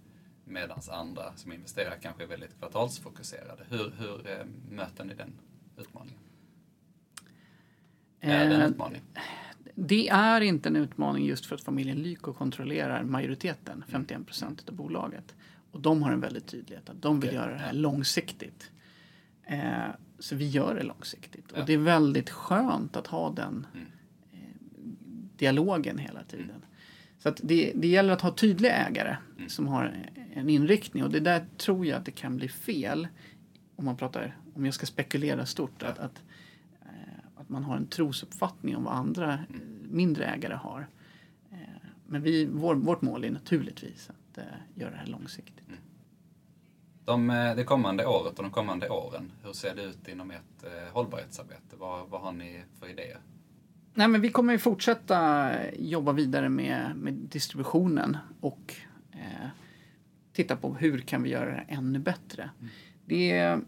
medan 0.48 0.78
andra 0.90 1.36
som 1.36 1.52
investerar 1.52 1.96
kanske 2.02 2.22
är 2.22 2.26
väldigt 2.26 2.58
kvartalsfokuserade. 2.58 3.64
Hur, 3.70 3.92
hur 3.98 4.30
eh, 4.30 4.46
möter 4.70 5.04
ni 5.04 5.14
den 5.14 5.32
utmaningen? 5.76 6.18
Är 8.20 8.48
det 8.48 8.54
en 8.54 8.60
eh, 8.60 8.68
utmaning? 8.68 9.02
Det 9.74 10.08
är 10.08 10.40
inte 10.40 10.68
en 10.68 10.76
utmaning 10.76 11.26
just 11.26 11.46
för 11.46 11.54
att 11.54 11.62
familjen 11.62 12.02
Lyko 12.02 12.32
kontrollerar 12.32 13.02
majoriteten, 13.02 13.84
51 13.88 14.10
mm. 14.10 14.24
procent 14.24 14.68
av 14.68 14.74
bolaget. 14.74 15.34
Och 15.72 15.80
de 15.80 16.02
har 16.02 16.12
en 16.12 16.20
väldigt 16.20 16.46
tydlighet 16.46 16.90
att 16.90 17.02
de 17.02 17.20
vill 17.20 17.30
okay. 17.30 17.40
göra 17.40 17.52
det 17.52 17.58
här 17.58 17.72
långsiktigt. 17.72 18.70
Eh, 19.46 19.88
så 20.18 20.36
vi 20.36 20.48
gör 20.48 20.74
det 20.74 20.82
långsiktigt. 20.82 21.52
Och 21.52 21.66
det 21.66 21.72
är 21.72 21.78
väldigt 21.78 22.30
skönt 22.30 22.96
att 22.96 23.06
ha 23.06 23.30
den 23.30 23.66
mm. 23.74 23.86
dialogen 25.36 25.98
hela 25.98 26.22
tiden. 26.22 26.50
Mm. 26.50 26.62
Så 27.18 27.30
det, 27.42 27.72
det 27.74 27.88
gäller 27.88 28.12
att 28.12 28.20
ha 28.20 28.30
tydliga 28.30 28.72
ägare 28.72 29.16
mm. 29.36 29.48
som 29.48 29.68
har 29.68 30.10
en 30.38 30.48
inriktning 30.48 31.04
och 31.04 31.10
det 31.10 31.20
där 31.20 31.46
tror 31.56 31.86
jag 31.86 31.98
att 31.98 32.04
det 32.04 32.10
kan 32.10 32.36
bli 32.36 32.48
fel 32.48 33.08
om 33.76 33.84
man 33.84 33.96
pratar, 33.96 34.36
om 34.54 34.64
jag 34.64 34.74
ska 34.74 34.86
spekulera 34.86 35.46
stort, 35.46 35.82
att, 35.82 35.98
att, 35.98 36.22
eh, 36.82 37.18
att 37.36 37.48
man 37.48 37.64
har 37.64 37.76
en 37.76 37.86
trosuppfattning 37.86 38.76
om 38.76 38.84
vad 38.84 38.94
andra 38.94 39.32
mm. 39.32 39.60
mindre 39.90 40.24
ägare 40.24 40.54
har. 40.54 40.86
Eh, 41.50 41.58
men 42.06 42.22
vi, 42.22 42.46
vår, 42.46 42.74
vårt 42.74 43.02
mål 43.02 43.24
är 43.24 43.30
naturligtvis 43.30 44.10
att 44.10 44.38
eh, 44.38 44.44
göra 44.74 44.90
det 44.90 44.96
här 44.96 45.06
långsiktigt. 45.06 45.68
Mm. 45.68 45.80
De, 47.04 47.54
det 47.56 47.64
kommande 47.64 48.06
året 48.06 48.38
och 48.38 48.42
de 48.42 48.50
kommande 48.50 48.88
åren, 48.88 49.30
hur 49.44 49.52
ser 49.52 49.74
det 49.74 49.82
ut 49.82 50.08
inom 50.08 50.30
ert 50.30 50.92
hållbarhetsarbete? 50.92 51.76
Vad, 51.78 52.08
vad 52.08 52.20
har 52.20 52.32
ni 52.32 52.62
för 52.80 52.90
idéer? 52.90 53.18
Nej, 53.94 54.08
men 54.08 54.20
vi 54.20 54.30
kommer 54.30 54.52
ju 54.52 54.58
fortsätta 54.58 55.50
jobba 55.76 56.12
vidare 56.12 56.48
med, 56.48 56.96
med 56.96 57.14
distributionen 57.14 58.16
och 58.40 58.74
eh, 59.12 59.48
titta 60.38 60.56
på 60.56 60.74
hur 60.74 60.98
kan 60.98 61.22
vi 61.22 61.30
göra 61.30 61.50
det 61.50 61.64
ännu 61.68 61.98
bättre. 61.98 62.50
Mm. 62.60 62.70
Det, 63.04 63.60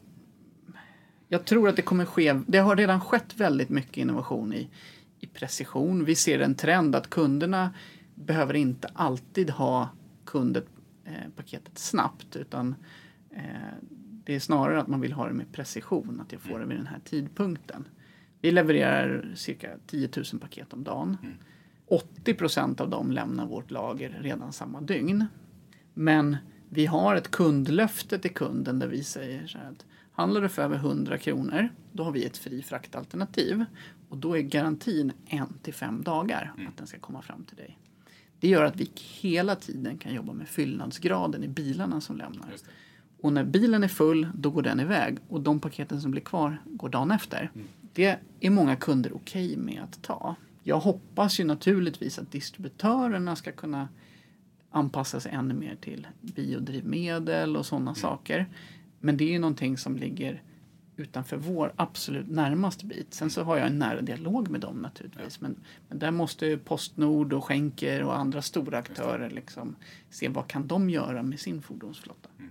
jag 1.28 1.44
tror 1.44 1.68
att 1.68 1.76
det 1.76 1.82
kommer 1.82 2.04
ske, 2.04 2.32
det 2.46 2.58
har 2.58 2.76
redan 2.76 3.00
skett 3.00 3.34
väldigt 3.36 3.68
mycket 3.68 3.96
innovation 3.96 4.52
i, 4.52 4.68
i 5.18 5.26
precision. 5.26 6.04
Vi 6.04 6.14
ser 6.14 6.40
en 6.40 6.54
trend 6.54 6.96
att 6.96 7.10
kunderna 7.10 7.70
behöver 8.14 8.54
inte 8.54 8.88
alltid 8.92 9.50
ha 9.50 9.88
kundet 10.24 10.66
eh, 11.04 11.30
paketet 11.36 11.78
snabbt 11.78 12.36
utan 12.36 12.74
eh, 13.30 13.42
det 14.24 14.34
är 14.34 14.40
snarare 14.40 14.80
att 14.80 14.88
man 14.88 15.00
vill 15.00 15.12
ha 15.12 15.28
det 15.28 15.34
med 15.34 15.52
precision, 15.52 16.20
att 16.20 16.32
jag 16.32 16.40
får 16.40 16.58
det 16.58 16.66
vid 16.66 16.76
den 16.76 16.86
här 16.86 17.00
tidpunkten. 17.04 17.88
Vi 18.40 18.50
levererar 18.50 19.32
cirka 19.34 19.70
10 19.86 20.08
000 20.32 20.40
paket 20.40 20.72
om 20.72 20.84
dagen. 20.84 21.16
Mm. 21.22 21.34
80 21.86 22.34
procent 22.34 22.80
av 22.80 22.90
dem 22.90 23.12
lämnar 23.12 23.46
vårt 23.46 23.70
lager 23.70 24.18
redan 24.20 24.52
samma 24.52 24.80
dygn. 24.80 25.26
Men 25.94 26.36
vi 26.72 26.86
har 26.86 27.16
ett 27.16 27.30
kundlöfte 27.30 28.18
till 28.18 28.34
kunden 28.34 28.78
där 28.78 28.86
vi 28.86 29.04
säger 29.04 29.46
så 29.46 29.58
här 29.58 29.70
att 29.70 29.84
handlar 30.12 30.40
du 30.40 30.48
för 30.48 30.62
över 30.62 30.76
100 30.76 31.18
kronor, 31.18 31.68
då 31.92 32.04
har 32.04 32.12
vi 32.12 32.24
ett 32.24 32.36
fri 32.36 32.62
fraktalternativ. 32.62 33.64
Och 34.08 34.16
då 34.16 34.36
är 34.36 34.40
garantin 34.40 35.12
en 35.26 35.58
till 35.62 35.74
fem 35.74 36.02
dagar 36.02 36.52
mm. 36.56 36.68
att 36.68 36.76
den 36.76 36.86
ska 36.86 36.98
komma 36.98 37.22
fram 37.22 37.44
till 37.44 37.56
dig. 37.56 37.78
Det 38.40 38.48
gör 38.48 38.64
att 38.64 38.76
vi 38.76 38.90
hela 39.20 39.56
tiden 39.56 39.98
kan 39.98 40.14
jobba 40.14 40.32
med 40.32 40.48
fyllnadsgraden 40.48 41.44
i 41.44 41.48
bilarna 41.48 42.00
som 42.00 42.16
lämnar. 42.16 42.48
Och 43.20 43.32
när 43.32 43.44
bilen 43.44 43.84
är 43.84 43.88
full, 43.88 44.28
då 44.34 44.50
går 44.50 44.62
den 44.62 44.80
iväg. 44.80 45.18
Och 45.28 45.40
de 45.40 45.60
paketen 45.60 46.00
som 46.00 46.10
blir 46.10 46.22
kvar 46.22 46.62
går 46.64 46.88
dagen 46.88 47.10
efter. 47.10 47.50
Mm. 47.54 47.66
Det 47.92 48.18
är 48.40 48.50
många 48.50 48.76
kunder 48.76 49.12
okej 49.14 49.46
okay 49.46 49.56
med 49.56 49.82
att 49.82 50.02
ta 50.02 50.34
Jag 50.62 50.80
hoppas 50.80 51.40
ju 51.40 51.44
naturligtvis 51.44 52.18
att 52.18 52.32
distributörerna 52.32 53.36
ska 53.36 53.52
kunna 53.52 53.88
anpassa 54.70 55.20
sig 55.20 55.32
ännu 55.32 55.54
mer 55.54 55.76
till 55.80 56.06
biodrivmedel 56.20 57.56
och 57.56 57.66
sådana 57.66 57.94
saker. 57.94 58.48
Men 59.00 59.16
det 59.16 59.24
är 59.24 59.32
ju 59.32 59.38
någonting 59.38 59.78
som 59.78 59.96
ligger 59.96 60.42
utanför 60.96 61.36
vår 61.36 61.72
absolut 61.76 62.28
närmaste 62.28 62.86
bit. 62.86 63.14
Sen 63.14 63.30
så 63.30 63.42
har 63.42 63.56
jag 63.56 63.66
en 63.66 63.78
nära 63.78 64.00
dialog 64.00 64.48
med 64.48 64.60
dem 64.60 64.76
naturligtvis. 64.76 65.38
Ja. 65.40 65.48
Men, 65.48 65.56
men 65.88 65.98
där 65.98 66.10
måste 66.10 66.56
Postnord 66.56 67.32
och 67.32 67.44
Schenker 67.44 68.02
och 68.02 68.18
andra 68.18 68.42
stora 68.42 68.78
aktörer 68.78 69.30
liksom 69.30 69.76
se 70.10 70.28
vad 70.28 70.48
kan 70.48 70.66
de 70.66 70.90
göra 70.90 71.22
med 71.22 71.40
sin 71.40 71.62
fordonsflotta. 71.62 72.28
Mm. 72.38 72.50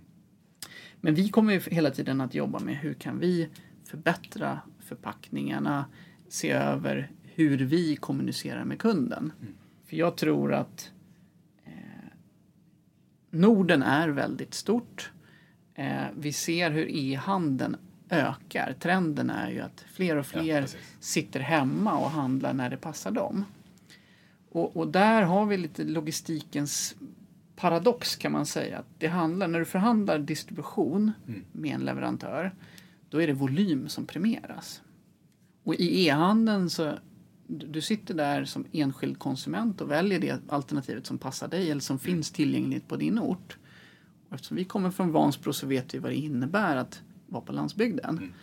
Men 1.02 1.16
vi 1.16 1.30
kommer 1.30 1.54
ju 1.54 1.60
hela 1.60 1.92
tiden 1.92 2.22
att 2.22 2.36
jobba 2.36 2.60
med 2.60 2.76
hur 2.78 2.94
kan 2.94 3.20
vi 3.20 3.50
förbättra 3.86 4.60
förpackningarna, 4.80 5.86
se 6.28 6.52
över 6.52 7.12
hur 7.24 7.58
vi 7.58 7.96
kommunicerar 7.96 8.66
med 8.66 8.80
kunden. 8.80 9.32
Mm. 9.42 9.54
För 9.86 9.98
jag 9.98 10.18
tror 10.18 10.54
att 10.54 10.92
Norden 13.30 13.84
är 13.84 14.10
väldigt 14.10 14.54
stort. 14.54 15.12
Eh, 15.76 16.06
vi 16.18 16.34
ser 16.34 16.72
hur 16.72 16.88
e-handeln 16.90 17.76
ökar. 18.10 18.76
Trenden 18.80 19.30
är 19.30 19.52
ju 19.52 19.60
att 19.60 19.86
fler 19.94 20.16
och 20.16 20.26
fler 20.26 20.62
ja, 20.62 20.68
sitter 21.00 21.40
hemma 21.40 21.98
och 21.98 22.10
handlar 22.10 22.54
när 22.54 22.70
det 22.70 22.78
passar 22.78 23.12
dem. 23.12 23.46
Och, 24.52 24.78
och, 24.78 24.88
där 24.88 25.22
har 25.22 25.46
vi 25.46 25.58
lite 25.58 25.84
logistikens 25.84 26.96
paradox 27.56 28.16
kan 28.16 28.32
man 28.32 28.46
säga. 28.46 28.84
Det 28.98 29.08
handlar, 29.08 29.48
när 29.48 29.60
du 29.60 29.66
förhandlar 29.66 30.20
distribution 30.20 31.12
mm. 31.28 31.44
med 31.52 31.76
en 31.76 31.82
leverantör, 31.82 32.56
då 33.10 33.22
är 33.22 33.28
det 33.28 33.34
volym 33.34 33.90
som 33.90 34.06
premieras. 34.06 34.82
Och 35.64 35.76
i 35.76 36.08
e-handeln 36.08 36.70
så 36.70 36.94
du 37.50 37.82
sitter 37.82 38.14
där 38.14 38.46
som 38.46 38.66
enskild 38.72 39.20
konsument 39.20 39.82
och 39.82 39.92
väljer 39.92 40.20
det 40.20 40.40
alternativet 40.50 41.06
som 41.06 41.18
passar 41.18 41.48
dig 41.48 41.72
eller 41.72 41.82
som 41.82 41.94
mm. 41.94 42.00
finns 42.00 42.32
tillgängligt 42.32 42.88
på 42.88 42.96
din 42.96 43.20
ort. 43.20 43.58
Och 44.30 44.36
eftersom 44.36 44.58
vi 44.58 44.66
kommer 44.66 44.92
från 44.92 45.12
Vansbro 45.12 45.54
så 45.54 45.68
vet 45.68 45.94
vi 45.94 45.98
vad 45.98 46.12
det 46.12 46.16
innebär 46.16 46.76
att 46.76 47.02
vara 47.28 47.42
på 47.42 47.52
landsbygden. 47.52 48.18
Mm. 48.18 48.34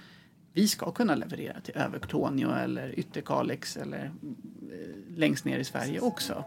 Vi 0.53 0.69
ska 0.69 0.93
kunna 0.93 1.15
leverera 1.15 1.61
till 1.61 1.77
Övertorneå 1.77 2.51
eller 2.51 2.99
Ytterkalix 2.99 3.77
eller 3.77 4.05
eh, 4.05 5.17
längst 5.17 5.45
ner 5.45 5.59
i 5.59 5.65
Sverige 5.65 6.01
också. 6.01 6.45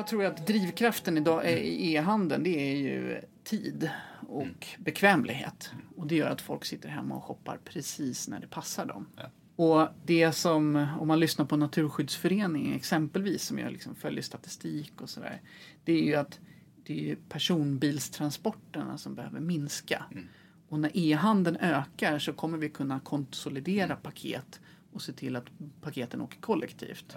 Jag 0.00 0.06
tror 0.06 0.24
att 0.24 0.46
drivkraften 0.46 1.18
idag 1.18 1.52
i 1.52 1.94
e-handeln 1.94 2.42
det 2.42 2.72
är 2.72 2.76
ju 2.76 3.20
tid 3.44 3.90
och 4.28 4.42
mm. 4.42 4.54
bekvämlighet. 4.78 5.72
Och 5.96 6.06
det 6.06 6.14
gör 6.16 6.30
att 6.30 6.40
folk 6.40 6.64
sitter 6.64 6.88
hemma 6.88 7.14
och 7.14 7.24
shoppar 7.24 7.58
precis 7.64 8.28
när 8.28 8.40
det 8.40 8.46
passar 8.46 8.86
dem. 8.86 9.06
Ja. 9.16 9.30
Och 9.56 9.88
det 10.06 10.32
som, 10.32 10.86
om 11.00 11.08
man 11.08 11.20
lyssnar 11.20 11.44
på 11.44 11.56
Naturskyddsföreningen 11.56 12.74
exempelvis, 12.74 13.42
som 13.42 13.58
jag 13.58 13.72
liksom 13.72 13.94
följer 13.94 14.22
statistik 14.22 15.00
och 15.00 15.10
sådär, 15.10 15.40
det 15.84 15.92
är 15.92 16.02
ju 16.02 16.14
att 16.14 16.38
det 16.84 17.10
är 17.10 17.16
personbilstransporterna 17.28 18.98
som 18.98 19.14
behöver 19.14 19.40
minska. 19.40 20.04
Mm. 20.12 20.26
Och 20.68 20.80
när 20.80 20.90
e-handeln 20.94 21.56
ökar 21.56 22.18
så 22.18 22.32
kommer 22.32 22.58
vi 22.58 22.68
kunna 22.68 23.00
konsolidera 23.00 23.96
paket 23.96 24.60
och 24.92 25.02
se 25.02 25.12
till 25.12 25.36
att 25.36 25.46
paketen 25.80 26.20
åker 26.20 26.40
kollektivt. 26.40 27.16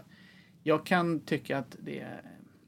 Jag 0.63 0.85
kan 0.85 1.19
tycka 1.19 1.57
att 1.57 1.75
det 1.79 2.05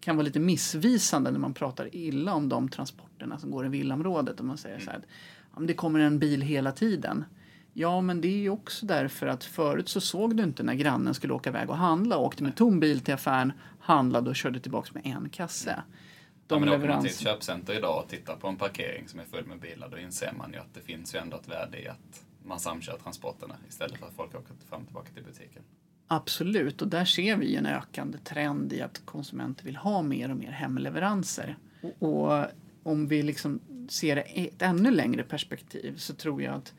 kan 0.05 0.15
vara 0.15 0.25
lite 0.25 0.39
missvisande 0.39 1.31
när 1.31 1.39
man 1.39 1.53
pratar 1.53 1.95
illa 1.95 2.33
om 2.33 2.49
de 2.49 2.69
transporterna 2.69 3.39
som 3.39 3.51
går 3.51 3.65
i 3.65 3.69
villaområdet. 3.69 4.39
Och 4.39 4.45
man 4.45 4.57
säger 4.57 4.79
så 4.79 4.91
här 4.91 5.05
att 5.51 5.67
det 5.67 5.73
kommer 5.73 5.99
en 5.99 6.19
bil 6.19 6.41
hela 6.41 6.71
tiden. 6.71 7.25
Ja, 7.73 8.01
men 8.01 8.21
det 8.21 8.27
är 8.27 8.37
ju 8.37 8.49
också 8.49 8.85
därför 8.85 9.27
att 9.27 9.43
förut 9.43 9.89
så 9.89 10.01
såg 10.01 10.37
du 10.37 10.43
inte 10.43 10.63
när 10.63 10.73
grannen 10.73 11.13
skulle 11.13 11.33
åka 11.33 11.49
iväg 11.49 11.69
och 11.69 11.77
handla 11.77 12.17
och 12.17 12.25
åkte 12.25 12.43
med 12.43 12.55
tom 12.55 12.79
bil 12.79 12.99
till 12.99 13.13
affären, 13.13 13.53
handlade 13.79 14.29
och 14.29 14.35
körde 14.35 14.59
tillbaka 14.59 14.89
med 14.93 15.05
en 15.05 15.29
kasse. 15.29 15.83
De 16.47 16.55
ja, 16.55 16.59
men 16.59 16.69
leverans... 16.69 16.83
åker 16.83 16.93
man 16.93 17.03
till 17.03 17.11
ett 17.11 17.19
köpcenter 17.19 17.77
idag 17.77 18.03
och 18.03 18.09
tittar 18.09 18.35
på 18.35 18.47
en 18.47 18.55
parkering 18.55 19.07
som 19.07 19.19
är 19.19 19.25
full 19.25 19.45
med 19.45 19.59
bilar, 19.59 19.89
då 19.89 19.97
inser 19.97 20.33
man 20.37 20.53
ju 20.53 20.59
att 20.59 20.73
det 20.73 20.81
finns 20.81 21.15
ju 21.15 21.19
ändå 21.19 21.37
ett 21.37 21.47
värde 21.47 21.81
i 21.81 21.87
att 21.87 22.25
man 22.43 22.59
samkör 22.59 22.97
transporterna 23.03 23.55
istället 23.69 23.97
för 23.97 24.07
att 24.07 24.15
folk 24.15 24.35
åker 24.35 24.53
fram 24.69 24.81
och 24.81 24.87
tillbaka 24.87 25.09
till 25.13 25.23
butiken. 25.23 25.63
Absolut, 26.07 26.81
och 26.81 26.87
där 26.87 27.05
ser 27.05 27.35
vi 27.35 27.55
en 27.55 27.65
ökande 27.65 28.17
trend 28.17 28.73
i 28.73 28.81
att 28.81 29.01
konsumenter 29.05 29.65
vill 29.65 29.75
ha 29.75 30.01
mer 30.01 30.31
och 30.31 30.37
mer 30.37 30.51
hemleveranser. 30.51 31.57
Och, 31.81 32.25
och 32.31 32.45
om 32.83 33.07
vi 33.07 33.23
liksom 33.23 33.59
ser 33.89 34.23
ett 34.33 34.61
ännu 34.61 34.91
längre 34.91 35.23
perspektiv 35.23 35.97
så 35.97 36.13
tror 36.13 36.41
jag 36.41 36.55
att 36.55 36.73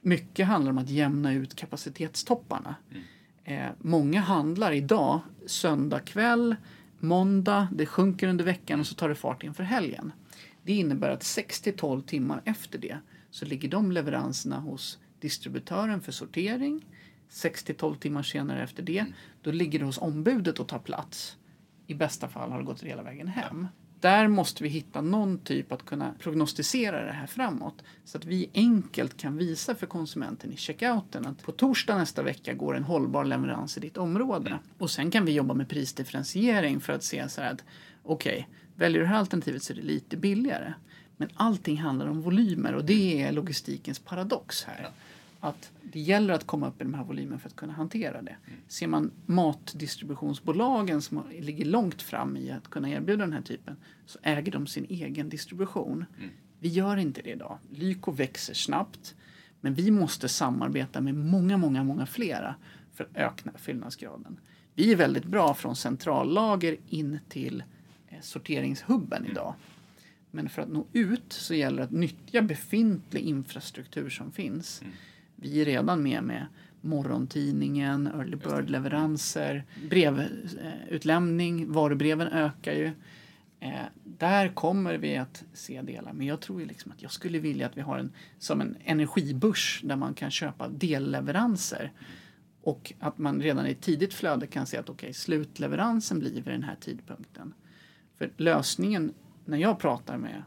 mycket 0.00 0.46
handlar 0.46 0.70
om 0.70 0.78
att 0.78 0.90
jämna 0.90 1.32
ut 1.32 1.54
kapacitetstopparna. 1.54 2.74
Mm. 2.90 3.02
Eh, 3.44 3.72
många 3.78 4.20
handlar 4.20 4.72
idag 4.72 5.20
söndag 5.46 6.00
kväll, 6.00 6.56
måndag, 6.98 7.68
det 7.72 7.86
sjunker 7.86 8.28
under 8.28 8.44
veckan 8.44 8.80
och 8.80 8.86
så 8.86 8.94
tar 8.94 9.08
det 9.08 9.14
fart 9.14 9.42
inför 9.42 9.62
helgen. 9.62 10.12
Det 10.62 10.72
innebär 10.72 11.10
att 11.10 11.22
6 11.22 11.62
12 11.76 12.02
timmar 12.02 12.42
efter 12.44 12.78
det 12.78 12.98
så 13.30 13.44
ligger 13.44 13.68
de 13.68 13.92
leveranserna 13.92 14.58
hos 14.58 14.98
distributören 15.20 16.00
för 16.00 16.12
sortering. 16.12 16.84
6 17.28 17.64
12 17.78 17.96
timmar 17.96 18.22
senare 18.22 18.62
efter 18.62 18.82
det, 18.82 18.98
mm. 18.98 19.12
då 19.42 19.50
ligger 19.50 19.78
det 19.78 19.84
hos 19.84 19.98
ombudet 19.98 20.58
och 20.58 20.68
tar 20.68 20.78
plats. 20.78 21.36
I 21.86 21.94
bästa 21.94 22.28
fall 22.28 22.50
har 22.50 22.58
det 22.58 22.64
gått 22.64 22.82
hela 22.82 23.02
vägen 23.02 23.28
hem. 23.28 23.68
Ja 23.72 23.84
där 24.00 24.28
måste 24.28 24.62
vi 24.62 24.68
hitta 24.68 25.00
någon 25.00 25.38
typ 25.38 25.72
att 25.72 25.84
kunna 25.84 26.14
prognostisera 26.18 27.04
det 27.04 27.12
här 27.12 27.26
framåt. 27.26 27.82
Så 28.04 28.18
att 28.18 28.24
vi 28.24 28.50
enkelt 28.54 29.16
kan 29.16 29.36
visa 29.36 29.74
för 29.74 29.86
konsumenten 29.86 30.52
i 30.52 30.56
checkouten 30.56 31.26
att 31.26 31.42
på 31.42 31.52
torsdag 31.52 31.98
nästa 31.98 32.22
vecka 32.22 32.54
går 32.54 32.76
en 32.76 32.84
hållbar 32.84 33.24
leverans 33.24 33.76
i 33.76 33.80
ditt 33.80 33.96
område. 33.96 34.58
Och 34.78 34.90
sen 34.90 35.10
kan 35.10 35.24
vi 35.24 35.32
jobba 35.32 35.54
med 35.54 35.68
prisdifferentiering 35.68 36.80
för 36.80 36.92
att 36.92 37.04
se 37.04 37.28
så 37.28 37.40
här 37.40 37.52
att 37.52 37.64
okej, 38.02 38.32
okay, 38.32 38.44
väljer 38.76 38.98
du 38.98 39.04
det 39.04 39.10
här 39.10 39.18
alternativet 39.18 39.62
så 39.62 39.72
är 39.72 39.76
det 39.76 39.82
lite 39.82 40.16
billigare. 40.16 40.72
Men 41.16 41.28
allting 41.34 41.76
handlar 41.76 42.06
om 42.06 42.22
volymer 42.22 42.74
och 42.74 42.84
det 42.84 43.22
är 43.22 43.32
logistikens 43.32 43.98
paradox 43.98 44.64
här 44.64 44.90
att 45.40 45.72
det 45.82 46.00
gäller 46.00 46.34
att 46.34 46.46
komma 46.46 46.68
upp 46.68 46.80
i 46.80 46.84
de 46.84 46.94
här 46.94 47.04
volymerna 47.04 47.38
för 47.38 47.48
att 47.48 47.56
kunna 47.56 47.72
hantera 47.72 48.22
det. 48.22 48.36
Mm. 48.46 48.60
Ser 48.68 48.86
man 48.86 49.10
matdistributionsbolagen 49.26 51.02
som 51.02 51.22
ligger 51.40 51.64
långt 51.64 52.02
fram 52.02 52.36
i 52.36 52.50
att 52.50 52.70
kunna 52.70 52.90
erbjuda 52.90 53.24
den 53.24 53.32
här 53.32 53.42
typen 53.42 53.76
så 54.06 54.18
äger 54.22 54.52
de 54.52 54.66
sin 54.66 54.86
egen 54.88 55.28
distribution. 55.28 56.04
Mm. 56.18 56.30
Vi 56.58 56.68
gör 56.68 56.96
inte 56.96 57.22
det 57.22 57.30
idag. 57.30 57.58
Lyko 57.70 58.12
växer 58.12 58.54
snabbt 58.54 59.14
men 59.60 59.74
vi 59.74 59.90
måste 59.90 60.28
samarbeta 60.28 61.00
med 61.00 61.14
många, 61.14 61.56
många, 61.56 61.84
många 61.84 62.06
flera 62.06 62.54
för 62.94 63.04
att 63.04 63.16
öka 63.16 63.58
fyllnadsgraden. 63.58 64.40
Vi 64.74 64.92
är 64.92 64.96
väldigt 64.96 65.24
bra 65.24 65.54
från 65.54 65.76
centrallager 65.76 66.76
in 66.88 67.18
till 67.28 67.62
eh, 68.08 68.20
sorteringshubben 68.20 69.18
mm. 69.18 69.30
idag. 69.30 69.54
Men 70.30 70.48
för 70.48 70.62
att 70.62 70.68
nå 70.68 70.86
ut 70.92 71.32
så 71.32 71.54
gäller 71.54 71.76
det 71.76 71.84
att 71.84 71.90
nyttja 71.90 72.42
befintlig 72.42 73.20
infrastruktur 73.20 74.10
som 74.10 74.32
finns. 74.32 74.82
Mm 74.82 74.92
vi 75.40 75.60
är 75.60 75.64
redan 75.64 76.02
med 76.02 76.22
med 76.22 76.46
morgontidningen, 76.80 78.06
early 78.06 78.36
bird-leveranser, 78.36 79.64
brevutlämning, 79.90 81.72
varubreven 81.72 82.28
ökar 82.28 82.72
ju. 82.72 82.92
Eh, 83.60 83.72
där 84.04 84.48
kommer 84.48 84.94
vi 84.94 85.16
att 85.16 85.44
se 85.52 85.82
delar, 85.82 86.12
men 86.12 86.26
jag 86.26 86.40
tror 86.40 86.60
ju 86.60 86.66
liksom 86.66 86.92
att 86.92 87.02
jag 87.02 87.12
skulle 87.12 87.38
vilja 87.38 87.66
att 87.66 87.76
vi 87.76 87.80
har 87.80 87.98
en 87.98 88.12
som 88.38 88.60
en 88.60 88.76
energibörs 88.84 89.80
där 89.84 89.96
man 89.96 90.14
kan 90.14 90.30
köpa 90.30 90.68
delleveranser 90.68 91.92
och 92.62 92.92
att 92.98 93.18
man 93.18 93.42
redan 93.42 93.66
i 93.66 93.70
ett 93.70 93.80
tidigt 93.80 94.14
flöde 94.14 94.46
kan 94.46 94.66
se 94.66 94.76
att 94.76 94.90
okay, 94.90 95.12
slutleveransen 95.12 96.18
blir 96.18 96.34
vid 96.34 96.44
den 96.44 96.62
här 96.62 96.76
tidpunkten. 96.80 97.54
För 98.18 98.30
lösningen 98.36 99.12
när 99.44 99.58
jag 99.58 99.78
pratar 99.78 100.16
med 100.16 100.42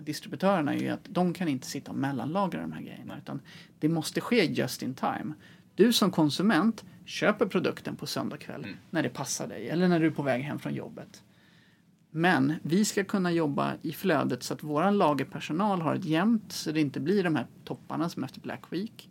distributörerna 0.00 0.74
är 0.74 0.78
ju 0.78 0.88
att 0.88 1.04
de 1.08 1.32
kan 1.32 1.48
inte 1.48 1.66
sitta 1.66 1.90
och 1.90 1.96
mellanlagra 1.96 2.60
de 2.60 2.72
här 2.72 2.82
grejerna 2.82 3.18
utan 3.18 3.40
det 3.78 3.88
måste 3.88 4.20
ske 4.20 4.44
just 4.44 4.82
in 4.82 4.94
time. 4.94 5.34
Du 5.74 5.92
som 5.92 6.10
konsument 6.10 6.84
köper 7.04 7.46
produkten 7.46 7.96
på 7.96 8.06
söndag 8.06 8.36
kväll 8.36 8.64
mm. 8.64 8.76
när 8.90 9.02
det 9.02 9.08
passar 9.08 9.46
dig 9.46 9.68
eller 9.68 9.88
när 9.88 10.00
du 10.00 10.06
är 10.06 10.10
på 10.10 10.22
väg 10.22 10.42
hem 10.42 10.58
från 10.58 10.74
jobbet. 10.74 11.22
Men 12.10 12.54
vi 12.62 12.84
ska 12.84 13.04
kunna 13.04 13.32
jobba 13.32 13.74
i 13.82 13.92
flödet 13.92 14.42
så 14.42 14.54
att 14.54 14.62
vår 14.62 14.90
lagerpersonal 14.90 15.80
har 15.80 15.94
ett 15.94 16.04
jämnt 16.04 16.52
så 16.52 16.72
det 16.72 16.80
inte 16.80 17.00
blir 17.00 17.24
de 17.24 17.36
här 17.36 17.46
topparna 17.64 18.08
som 18.08 18.24
efter 18.24 18.40
Black 18.40 18.62
Week. 18.70 19.08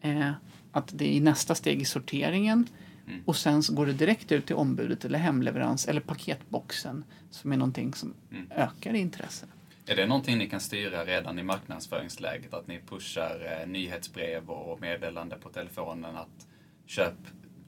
Eh, 0.00 0.30
att 0.72 0.98
det 0.98 1.16
är 1.16 1.20
nästa 1.20 1.54
steg 1.54 1.82
i 1.82 1.84
sorteringen 1.84 2.66
mm. 3.06 3.20
och 3.24 3.36
sen 3.36 3.62
så 3.62 3.74
går 3.74 3.86
det 3.86 3.92
direkt 3.92 4.32
ut 4.32 4.46
till 4.46 4.56
ombudet 4.56 5.04
eller 5.04 5.18
hemleverans 5.18 5.88
eller 5.88 6.00
paketboxen 6.00 7.04
som 7.30 7.52
är 7.52 7.56
någonting 7.56 7.94
som 7.94 8.14
mm. 8.30 8.46
ökar 8.50 8.94
i 8.94 8.98
intresse. 8.98 9.46
Är 9.88 9.96
det 9.96 10.06
någonting 10.06 10.38
ni 10.38 10.48
kan 10.48 10.60
styra 10.60 11.04
redan 11.04 11.38
i 11.38 11.42
marknadsföringsläget? 11.42 12.54
Att 12.54 12.66
ni 12.66 12.80
pushar 12.86 13.60
eh, 13.62 13.68
nyhetsbrev 13.68 14.50
och 14.50 14.80
meddelande 14.80 15.36
på 15.36 15.48
telefonen 15.48 16.16
att 16.16 16.46
köp 16.86 17.14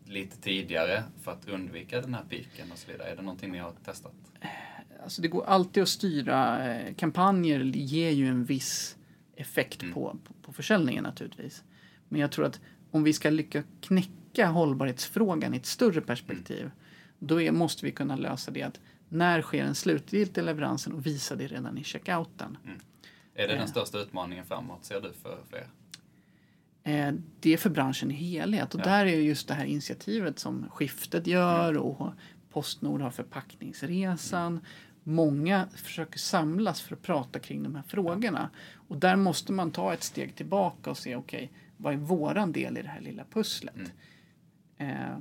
lite 0.07 0.37
tidigare 0.41 1.03
för 1.23 1.33
att 1.33 1.49
undvika 1.49 2.01
den 2.01 2.15
här 2.15 2.25
piken 2.29 2.73
och 2.73 2.79
så 2.79 2.91
vidare? 2.93 3.09
Är 3.09 3.17
det 3.17 3.23
någonting 3.23 3.53
ni 3.53 3.59
har 3.59 3.73
testat? 3.85 4.13
Alltså 5.03 5.23
det 5.23 5.29
går 5.29 5.45
alltid 5.47 5.83
att 5.83 5.89
styra. 5.89 6.69
eh, 6.75 6.95
Kampanjer 6.95 7.61
ger 7.65 8.11
ju 8.11 8.27
en 8.27 8.45
viss 8.45 8.97
effekt 9.37 9.83
Mm. 9.83 9.95
på, 9.95 10.17
på, 10.25 10.35
på 10.43 10.53
försäljningen 10.53 11.05
naturligtvis. 11.05 11.65
Men 12.09 12.21
jag 12.21 12.33
tror 12.33 12.45
att 12.47 12.61
om 12.91 13.03
vi 13.05 13.13
ska 13.13 13.31
lyckas 13.31 13.65
knäcka 13.81 14.47
hållbarhetsfrågan 14.47 15.55
i 15.55 15.57
ett 15.57 15.67
större 15.67 16.01
perspektiv, 16.01 16.61
Mm. 16.61 16.71
då 17.19 17.41
är, 17.43 17.53
måste 17.53 17.87
vi 17.87 17.93
kunna 17.93 18.17
lösa 18.17 18.51
det 18.51 18.63
att 18.63 18.81
när 19.13 19.43
sker 19.43 19.65
den 19.65 19.75
slutgiltiga 19.75 20.45
leveransen 20.45 20.93
och 20.93 21.07
visa 21.07 21.37
det 21.37 21.47
redan 21.47 21.79
i 21.79 21.85
checkouten. 21.85 22.59
Är 23.35 23.49
det 23.49 23.55
den 23.55 23.69
största 23.69 23.99
utmaningen 23.99 24.45
framåt, 24.45 24.85
ser 24.85 25.01
du, 25.01 25.13
för, 25.13 25.39
för 25.51 25.57
er? 25.57 25.69
Eh, 26.83 27.15
det 27.41 27.53
är 27.53 27.57
för 27.57 27.71
branschen 27.71 28.11
i 28.11 28.15
helhet. 28.15 28.75
Och 28.75 28.81
Ja. 28.81 28.85
där 28.85 29.07
är 29.07 29.17
just 29.17 29.49
det 29.49 29.55
här 29.55 29.65
initiativet 29.65 30.39
som 30.39 30.67
Skiftet 30.71 31.27
gör 31.27 31.77
och 31.77 32.13
Postnord 32.51 33.01
har 33.01 33.11
förpackningsresan. 33.11 34.61
Många 35.03 35.69
försöker 35.75 36.19
samlas 36.19 36.81
för 36.81 36.95
att 36.95 37.03
prata 37.03 37.39
kring 37.39 37.63
de 37.63 37.75
här 37.75 37.83
frågorna. 37.83 38.51
Och 38.89 38.97
där 38.97 39.17
måste 39.17 39.53
man 39.53 39.71
ta 39.71 39.93
ett 39.93 40.03
steg 40.03 40.35
tillbaka 40.37 40.91
och 40.91 40.99
se, 40.99 41.17
okej, 41.17 41.53
vad 41.77 41.93
är 41.93 41.97
våran 41.97 42.53
del 42.53 42.79
i 42.79 42.83
det 42.83 42.89
här 42.89 43.01
lilla 43.01 43.25
pusslet? 43.25 43.93
Eh, 44.79 45.19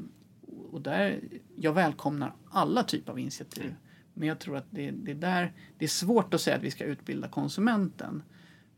och 0.72 0.82
där, 0.82 1.20
jag 1.56 1.74
välkomnar 1.74 2.36
alla 2.50 2.84
typer 2.84 3.12
av 3.12 3.20
initiativ. 3.20 3.76
Men 4.14 4.28
jag 4.28 4.40
tror 4.40 4.58
att 4.58 4.66
det, 4.70 4.92
det, 4.92 5.12
är 5.12 5.16
där, 5.16 5.54
det 5.78 5.86
är 5.86 5.90
svårt 5.90 6.34
att 6.34 6.42
säga 6.42 6.56
att 6.58 6.64
vi 6.64 6.72
ska 6.72 6.84
utbilda 6.84 7.28
konsumenten. 7.28 8.24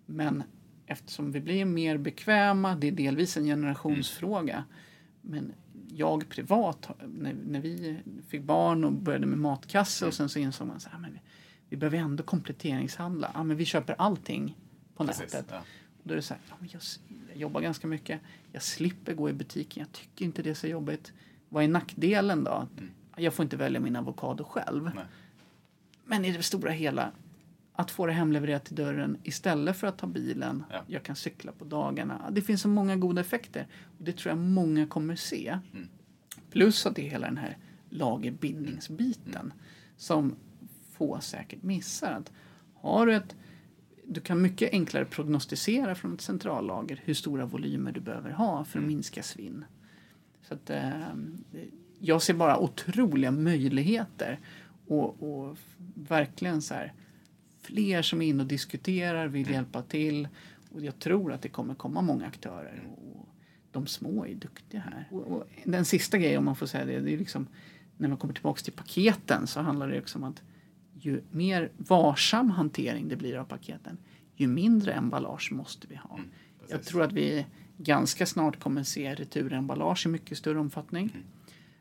Men 0.05 0.43
eftersom 0.85 1.31
vi 1.31 1.39
blir 1.39 1.65
mer 1.65 1.97
bekväma, 1.97 2.75
det 2.75 2.87
är 2.87 2.91
delvis 2.91 3.37
en 3.37 3.45
generationsfråga. 3.45 4.63
Men 5.21 5.53
jag 5.87 6.29
privat, 6.29 6.89
när, 7.07 7.33
när 7.33 7.59
vi 7.59 7.97
fick 8.27 8.41
barn 8.41 8.83
och 8.83 8.93
började 8.93 9.25
med 9.25 9.37
matkasse 9.37 10.05
och 10.05 10.13
sen 10.13 10.29
så 10.29 10.39
insåg 10.39 10.67
man 10.67 10.79
så 10.79 10.89
här, 10.89 10.99
men 10.99 11.13
vi, 11.13 11.19
vi 11.69 11.77
behöver 11.77 11.97
ändå 11.97 12.23
kompletteringshandla. 12.23 13.31
Ja, 13.33 13.43
men 13.43 13.57
vi 13.57 13.65
köper 13.65 13.95
allting 13.97 14.57
på 14.95 15.05
Precis, 15.05 15.33
nätet. 15.33 15.45
ja. 15.49 15.59
Och 16.03 16.07
då 16.07 16.11
är 16.11 16.15
det 16.15 16.21
så 16.21 16.33
här, 16.33 16.43
ja, 16.49 16.55
men 16.59 16.69
jag, 16.71 16.81
jag 17.29 17.37
jobbar 17.37 17.61
ganska 17.61 17.87
mycket. 17.87 18.21
Jag 18.51 18.63
slipper 18.63 19.13
gå 19.13 19.29
i 19.29 19.33
butiken. 19.33 19.81
Jag 19.81 19.91
tycker 19.91 20.25
inte 20.25 20.41
det 20.41 20.49
är 20.49 20.53
så 20.53 20.67
jobbigt. 20.67 21.13
Vad 21.51 21.63
är 21.63 21.67
nackdelen 21.67 22.43
då? 22.43 22.67
Jag 23.15 23.33
får 23.33 23.43
inte 23.43 23.57
välja 23.57 23.79
min 23.79 23.95
avokado 23.95 24.43
själv. 24.43 24.81
Mm. 24.81 24.95
Nej. 24.95 25.05
Men 26.05 26.25
i 26.25 26.31
det 26.31 26.43
stora 26.43 26.71
hela, 26.71 27.11
att 27.73 27.91
få 27.91 28.05
det 28.05 28.11
hemlevererat 28.11 28.65
till 28.65 28.75
dörren 28.75 29.17
istället 29.23 29.77
för 29.77 29.87
att 29.87 29.97
ta 29.97 30.07
bilen. 30.07 30.63
Ja. 30.69 30.83
Jag 30.87 31.03
kan 31.03 31.15
cykla 31.15 31.51
på 31.51 31.65
dagarna. 31.65 32.31
Det 32.31 32.41
finns 32.41 32.61
så 32.61 32.67
många 32.67 32.95
goda 32.95 33.21
effekter. 33.21 33.67
Och 33.97 34.03
det 34.03 34.17
tror 34.17 34.29
jag 34.29 34.37
många 34.37 34.87
kommer 34.87 35.15
se. 35.15 35.59
Mm. 35.73 35.87
Plus 36.51 36.85
att 36.85 36.95
det 36.95 37.07
är 37.07 37.09
hela 37.09 37.27
den 37.27 37.37
här 37.37 37.57
lagerbindningsbiten 37.89 39.53
som 39.97 40.35
få 40.91 41.19
säkert 41.19 41.63
missar. 41.63 42.11
Att 42.11 42.31
har 42.75 43.05
du 43.05 43.15
ett 43.15 43.35
du 44.05 44.21
kan 44.21 44.41
mycket 44.41 44.71
enklare 44.71 45.05
prognostisera 45.05 45.95
från 45.95 46.13
ett 46.13 46.21
centrallager 46.21 47.01
hur 47.05 47.13
stora 47.13 47.45
volymer 47.45 47.91
du 47.91 47.99
behöver 47.99 48.31
ha 48.31 48.65
för 48.65 48.79
att 48.79 48.85
minska 48.85 49.23
svinn. 49.23 49.65
Så 50.51 50.55
att, 50.55 50.69
eh, 50.69 51.07
jag 51.99 52.21
ser 52.21 52.33
bara 52.33 52.59
otroliga 52.59 53.31
möjligheter 53.31 54.39
och, 54.87 55.23
och 55.23 55.57
verkligen 55.95 56.61
så 56.61 56.73
här 56.73 56.93
fler 57.61 58.01
som 58.01 58.21
är 58.21 58.27
inne 58.27 58.43
och 58.43 58.49
diskuterar, 58.49 59.27
vill 59.27 59.49
hjälpa 59.49 59.81
till 59.81 60.27
och 60.71 60.81
jag 60.81 60.99
tror 60.99 61.33
att 61.33 61.41
det 61.41 61.49
kommer 61.49 61.75
komma 61.75 62.01
många 62.01 62.25
aktörer 62.25 62.83
och 62.97 63.29
de 63.71 63.87
små 63.87 64.25
är 64.25 64.35
duktiga 64.35 64.81
här. 64.81 65.07
Och, 65.11 65.27
och 65.27 65.47
den 65.63 65.85
sista 65.85 66.17
grejen 66.17 66.37
om 66.37 66.45
man 66.45 66.55
får 66.55 66.65
säga 66.65 66.85
det, 66.85 66.99
det 66.99 67.13
är 67.13 67.17
liksom 67.17 67.47
när 67.97 68.07
man 68.07 68.17
kommer 68.17 68.33
tillbaks 68.33 68.63
till 68.63 68.73
paketen 68.73 69.47
så 69.47 69.59
handlar 69.61 69.89
det 69.89 69.99
också 69.99 70.17
om 70.17 70.23
att 70.23 70.41
ju 70.93 71.21
mer 71.31 71.71
varsam 71.77 72.49
hantering 72.49 73.07
det 73.07 73.15
blir 73.15 73.37
av 73.37 73.45
paketen, 73.45 73.97
ju 74.35 74.47
mindre 74.47 74.93
emballage 74.93 75.51
måste 75.51 75.87
vi 75.87 75.95
ha. 75.95 76.19
jag 76.59 76.69
precis. 76.69 76.87
tror 76.87 77.03
att 77.03 77.13
vi 77.13 77.45
ganska 77.83 78.25
snart 78.25 78.59
kommer 78.59 78.83
se 78.83 79.15
returemballage 79.15 80.05
i 80.05 80.09
mycket 80.09 80.37
större 80.37 80.59
omfattning. 80.59 81.15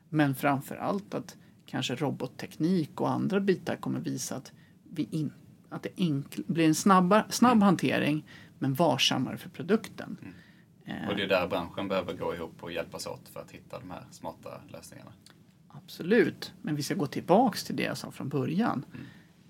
Men 0.08 0.34
framför 0.34 0.76
allt 0.76 1.14
att 1.14 1.36
kanske 1.66 1.94
robotteknik 1.94 3.00
och 3.00 3.10
andra 3.10 3.40
bitar 3.40 3.76
kommer 3.76 4.00
visa 4.00 4.36
att, 4.36 4.52
vi 4.90 5.08
in, 5.10 5.32
att 5.68 5.82
det 5.82 5.90
enkl, 5.96 6.40
blir 6.46 6.66
en 6.66 6.74
snabba, 6.74 7.24
snabb 7.30 7.62
hantering 7.62 8.24
men 8.58 8.74
varsammare 8.74 9.36
för 9.36 9.48
produkten. 9.48 10.16
Eh, 10.84 11.08
Och 11.08 11.16
det 11.16 11.22
är 11.22 11.28
där 11.28 11.48
branschen 11.48 11.88
behöver 11.88 12.12
gå 12.16 12.34
ihop 12.34 12.56
och 12.60 12.72
hjälpas 12.72 13.06
åt 13.06 13.28
för 13.28 13.40
att 13.40 13.50
hitta 13.50 13.78
de 13.80 13.90
här 13.90 14.04
smarta 14.10 14.60
lösningarna. 14.68 15.12
Absolut, 15.68 16.52
men 16.62 16.76
vi 16.76 16.82
ska 16.82 16.94
gå 16.94 17.06
tillbaks 17.06 17.64
till 17.64 17.76
det 17.76 17.82
jag 17.82 17.98
sa 17.98 18.10
från 18.10 18.28
början. 18.28 18.84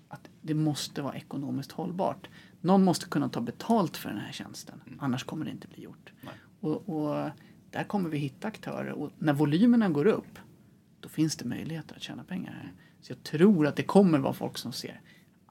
Att 0.07 0.29
det 0.41 0.53
måste 0.53 1.01
vara 1.01 1.15
ekonomiskt 1.15 1.71
hållbart. 1.71 2.29
Någon 2.61 2.83
måste 2.83 3.05
kunna 3.05 3.29
ta 3.29 3.41
betalt 3.41 3.97
för 3.97 4.09
den 4.09 4.17
här 4.17 4.31
tjänsten, 4.31 4.81
annars 4.99 5.23
kommer 5.23 5.45
det 5.45 5.51
inte 5.51 5.67
bli 5.67 5.83
gjort. 5.83 6.13
Och, 6.59 6.89
och 6.89 7.29
där 7.69 7.83
kommer 7.83 8.09
vi 8.09 8.17
hitta 8.17 8.47
aktörer 8.47 8.91
och 8.91 9.11
när 9.19 9.33
volymerna 9.33 9.89
går 9.89 10.07
upp, 10.07 10.39
då 10.99 11.09
finns 11.09 11.35
det 11.35 11.45
möjligheter 11.45 11.95
att 11.95 12.01
tjäna 12.01 12.23
pengar 12.23 12.51
här. 12.51 12.73
Så 13.01 13.11
jag 13.11 13.23
tror 13.23 13.67
att 13.67 13.75
det 13.75 13.83
kommer 13.83 14.19
vara 14.19 14.33
folk 14.33 14.57
som 14.57 14.73
ser, 14.73 15.01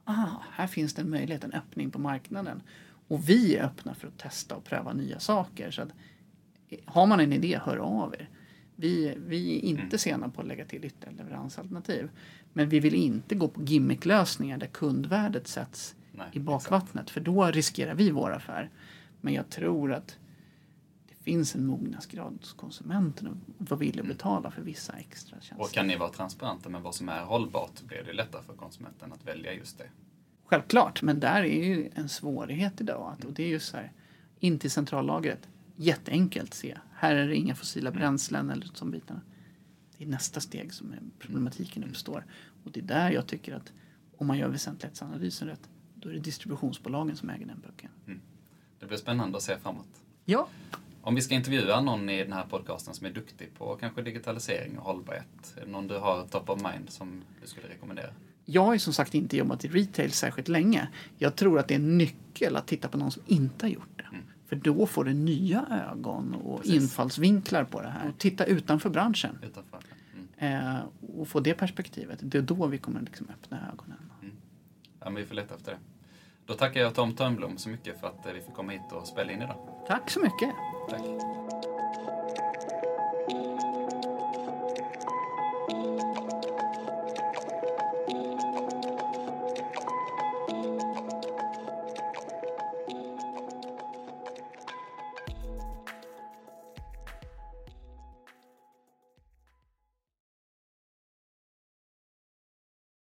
ah, 0.04 0.36
här 0.52 0.66
finns 0.66 0.94
det 0.94 1.02
en 1.02 1.10
möjlighet, 1.10 1.44
en 1.44 1.52
öppning 1.52 1.90
på 1.90 1.98
marknaden. 1.98 2.62
Och 3.08 3.28
vi 3.28 3.56
är 3.56 3.64
öppna 3.64 3.94
för 3.94 4.08
att 4.08 4.18
testa 4.18 4.56
och 4.56 4.64
pröva 4.64 4.92
nya 4.92 5.20
saker. 5.20 5.70
Så 5.70 5.82
att, 5.82 5.88
eh, 6.68 6.78
har 6.84 7.06
man 7.06 7.20
en 7.20 7.32
idé, 7.32 7.60
hör 7.64 7.76
av 7.76 8.14
er. 8.14 8.28
Vi, 8.76 9.14
vi 9.26 9.56
är 9.56 9.60
inte 9.60 9.98
sena 9.98 10.28
på 10.28 10.40
att 10.40 10.46
lägga 10.46 10.64
till 10.64 10.84
ytterligare 10.84 11.16
leveransalternativ. 11.16 12.10
Men 12.52 12.68
vi 12.68 12.80
vill 12.80 12.94
inte 12.94 13.34
gå 13.34 13.48
på 13.48 13.62
gimmicklösningar 13.62 14.58
där 14.58 14.66
kundvärdet 14.66 15.48
sätts 15.48 15.94
Nej, 16.12 16.28
i 16.32 16.40
bakvattnet. 16.40 17.10
För 17.10 17.20
då 17.20 17.44
riskerar 17.44 17.94
vi 17.94 18.10
vår 18.10 18.32
affär. 18.32 18.70
Men 19.20 19.34
jag 19.34 19.50
tror 19.50 19.92
att 19.92 20.18
det 21.08 21.24
finns 21.24 21.54
en 21.54 21.66
mognadsgrad 21.66 22.36
hos 22.40 22.52
konsumenten 22.52 23.28
att 23.28 23.70
vara 23.70 23.80
villig 23.80 24.00
att 24.00 24.08
betala 24.08 24.50
för 24.50 24.62
vissa 24.62 24.92
extra 24.92 25.40
tjänster. 25.40 25.60
Och 25.60 25.70
kan 25.70 25.86
ni 25.86 25.96
vara 25.96 26.10
transparenta 26.10 26.68
med 26.68 26.82
vad 26.82 26.94
som 26.94 27.08
är 27.08 27.22
hållbart 27.24 27.82
blir 27.82 28.02
det 28.06 28.12
lättare 28.12 28.42
för 28.42 28.54
konsumenten 28.54 29.12
att 29.12 29.26
välja 29.26 29.52
just 29.52 29.78
det. 29.78 29.86
Självklart, 30.44 31.02
men 31.02 31.20
där 31.20 31.42
är 31.42 31.64
ju 31.64 31.90
en 31.94 32.08
svårighet 32.08 32.80
idag. 32.80 33.12
Att, 33.12 33.24
och 33.24 33.32
det 33.32 33.42
är 33.42 33.48
ju 33.48 33.60
så 33.60 33.76
här, 33.76 33.92
in 34.38 34.58
till 34.58 34.70
centrallagret, 34.70 35.48
jätteenkelt 35.76 36.54
se. 36.54 36.78
Här 36.94 37.14
är 37.14 37.28
det 37.28 37.36
inga 37.36 37.54
fossila 37.54 37.90
bränslen 37.90 38.50
eller 38.50 38.66
som 38.74 38.90
bitarna. 38.90 39.20
Det 39.98 40.04
är 40.04 40.08
nästa 40.08 40.40
steg 40.40 40.72
som 40.72 40.94
problematiken 41.18 41.84
uppstår. 41.84 42.26
Och 42.64 42.70
det 42.72 42.80
är 42.80 42.84
där 42.84 43.10
jag 43.10 43.26
tycker 43.26 43.54
att 43.54 43.72
om 44.16 44.26
man 44.26 44.38
gör 44.38 44.48
väsentlighetsanalysen 44.48 45.48
rätt, 45.48 45.68
då 46.00 46.08
är 46.08 46.12
det 46.12 46.18
distributionsbolagen 46.18 47.16
som 47.16 47.30
äger 47.30 47.46
den 47.46 47.60
böcken. 47.60 47.90
Det 48.80 48.86
blir 48.86 48.98
spännande 48.98 49.36
att 49.36 49.42
se 49.42 49.56
framåt. 49.58 49.86
Ja, 50.24 50.48
Om 51.02 51.14
vi 51.14 51.20
ska 51.22 51.34
intervjua 51.34 51.80
någon 51.80 52.08
i 52.08 52.22
den 52.24 52.32
här 52.32 52.44
podcasten 52.50 52.94
som 52.94 53.06
är 53.06 53.10
duktig 53.10 53.48
på 53.58 53.76
kanske 53.76 54.02
digitalisering 54.02 54.78
och 54.78 54.84
hållbarhet, 54.84 55.54
är 55.56 55.64
det 55.64 55.70
någon 55.72 55.86
du 55.86 55.98
har 55.98 56.26
top 56.26 56.50
of 56.50 56.62
mind 56.62 56.90
som 56.90 57.22
du 57.42 57.46
skulle 57.46 57.68
rekommendera? 57.68 58.10
Jag 58.44 58.64
har 58.64 58.72
ju 58.72 58.78
som 58.78 58.92
sagt 58.92 59.14
inte 59.14 59.36
jobbat 59.36 59.64
i 59.64 59.68
retail 59.68 60.12
särskilt 60.12 60.48
länge. 60.48 60.88
Jag 61.18 61.36
tror 61.36 61.58
att 61.58 61.68
det 61.68 61.74
är 61.74 61.78
en 61.78 61.98
nyckel 61.98 62.56
att 62.56 62.66
titta 62.66 62.88
på 62.88 62.98
någon 62.98 63.10
som 63.10 63.22
inte 63.26 63.66
har 63.66 63.70
gjort 63.70 63.88
det. 63.96 64.04
För 64.46 64.56
då 64.56 64.86
får 64.86 65.04
du 65.04 65.14
nya 65.14 65.66
ögon 65.92 66.34
och 66.34 66.60
Precis. 66.62 66.82
infallsvinklar 66.82 67.64
på 67.64 67.80
det 67.82 67.88
här. 67.88 68.08
Och 68.08 68.18
titta 68.18 68.44
utanför 68.44 68.90
branschen 68.90 69.38
Utanför? 69.42 69.78
Mm. 70.38 70.76
eh, 70.76 70.80
och 71.18 71.28
få 71.28 71.40
det 71.40 71.54
perspektivet. 71.54 72.18
Det 72.22 72.38
är 72.38 72.42
då 72.42 72.66
vi 72.66 72.78
kommer 72.78 73.00
liksom 73.00 73.26
öppna 73.30 73.69
men 75.10 75.22
vi 75.22 75.26
får 75.26 75.34
leta 75.34 75.54
efter 75.54 75.72
det. 75.72 75.78
Då 76.46 76.54
tackar 76.54 76.80
jag 76.80 76.94
Tom 76.94 77.14
Törnblom 77.14 77.58
så 77.58 77.68
mycket 77.68 78.00
för 78.00 78.06
att 78.06 78.26
eh, 78.26 78.32
vi 78.32 78.40
fick 78.40 78.54
komma 78.54 78.72
hit 78.72 78.92
och 78.92 79.06
spela 79.06 79.32
in 79.32 79.42
idag. 79.42 79.56
Tack 79.86 80.10
så 80.10 80.20
mycket! 80.20 80.50
Tack. 80.90 81.29